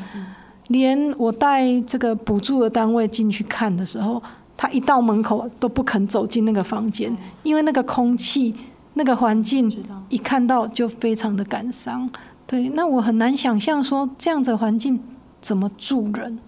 [0.67, 4.21] 连我带这个补助的单位进去看的时候。
[4.55, 7.13] 他一到门口都不肯走进那个房间，
[7.43, 8.55] 因为那个空气、
[8.95, 9.69] 那个环境，
[10.09, 12.09] 一看到就非常的感伤。
[12.47, 15.01] 对，那我很难想象说这样子的环境
[15.43, 16.39] 怎么住人，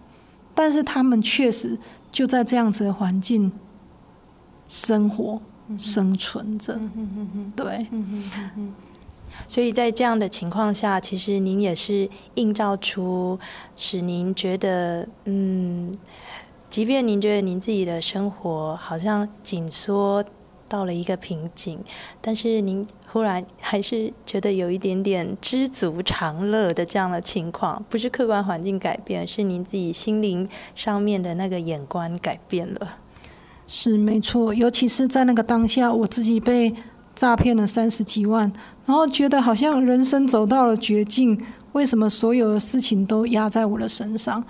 [0.55, 1.77] 但是他们确实
[2.11, 3.53] 就在这样子的环境
[4.67, 5.43] 生活、
[5.77, 6.81] 生存着。
[7.55, 7.87] 对，
[9.47, 13.39] 所以在这样的情况下，其实您也是映照出
[13.77, 15.93] 使您觉得，嗯。
[16.67, 20.25] 即便您觉得您自己的生活好像紧缩
[20.75, 21.79] 到了一个瓶颈，
[22.21, 32.95] 但是您忽然还是觉得有一点点知足常乐的这样的情况，不是客观环境改变，是您自己心灵上面的那个眼光改变了。
[33.69, 36.75] 是没错，尤其是在那个当下，我自己被
[37.15, 38.53] 诈骗了三十几万，
[38.85, 44.45] 然后觉得好像人生走到了绝境，为什么所有的事情都压在我的身上？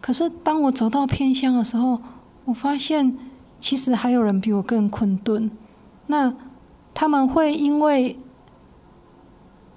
[0.00, 2.00] 可是，当我走到偏乡的时候，
[2.46, 3.18] 我发现
[3.60, 5.50] 其实还有人比我更困顿。
[6.06, 6.32] 那
[6.94, 8.18] 他们会因为，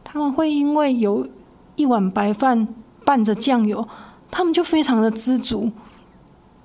[0.03, 1.27] 他们会因为有
[1.75, 2.67] 一碗白饭
[3.05, 3.87] 拌着酱油，
[4.29, 5.71] 他们就非常的知足。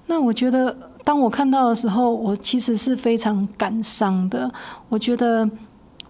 [0.06, 4.52] 那我觉得，当我看到的时候，我其实是非常感伤的。
[4.88, 5.48] 我觉得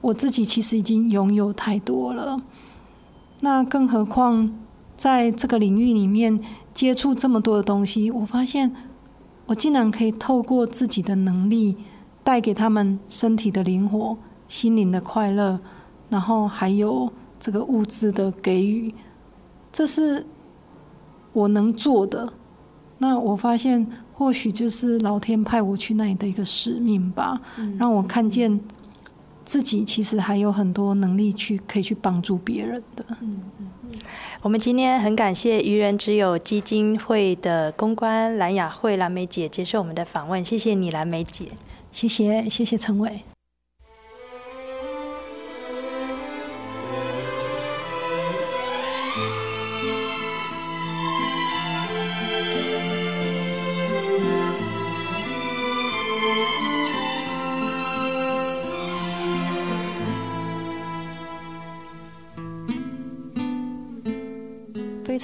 [0.01, 2.41] 我自己其实已经拥有太多了。
[3.41, 4.53] 那更何况
[4.97, 6.41] 在这个领域里面。
[6.75, 8.75] 接触这么多的东西，我发现
[9.47, 11.77] 我竟然可以透过自己的能力，
[12.25, 14.17] 带给他们身体的灵活、
[14.49, 15.61] 心灵的快乐，
[16.09, 18.93] 然后还有这个物质的给予，
[19.71, 20.27] 这是
[21.33, 22.33] 我能做的。
[22.99, 27.41] 那我发现，或许就是老天派我去那里的一个使命吧，
[27.79, 28.59] 让我看见
[29.45, 33.05] 自己其实还有很多能力去可以去帮助别人的。
[34.45, 41.47] 我们今天很感谢愚人之友基金会的公关蓝雅慧蓝梅姐接受我们的访问，谢谢你蓝梅姐，
[41.91, 43.21] 谢谢谢谢陈伟。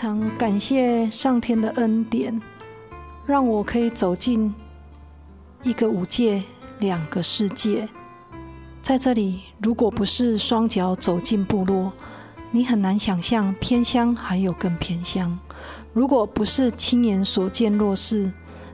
[0.01, 2.41] 常感谢上天的恩典，
[3.27, 4.55] 让我可以走进
[5.63, 6.43] 一个五界、
[6.79, 7.87] 两个世界。
[8.81, 11.93] 在这里，如果不是双脚走进部落，
[12.51, 15.39] 你很难想象偏乡还有更偏乡；
[15.93, 18.33] 如果不是亲眼所见弱势，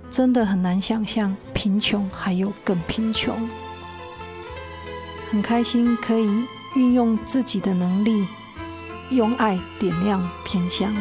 [0.09, 3.35] 真的很难想象贫穷还有更贫穷。
[5.33, 6.45] 很开心可以
[6.77, 8.29] 运用自己的能力。
[9.11, 10.95] 用爱点亮偏乡。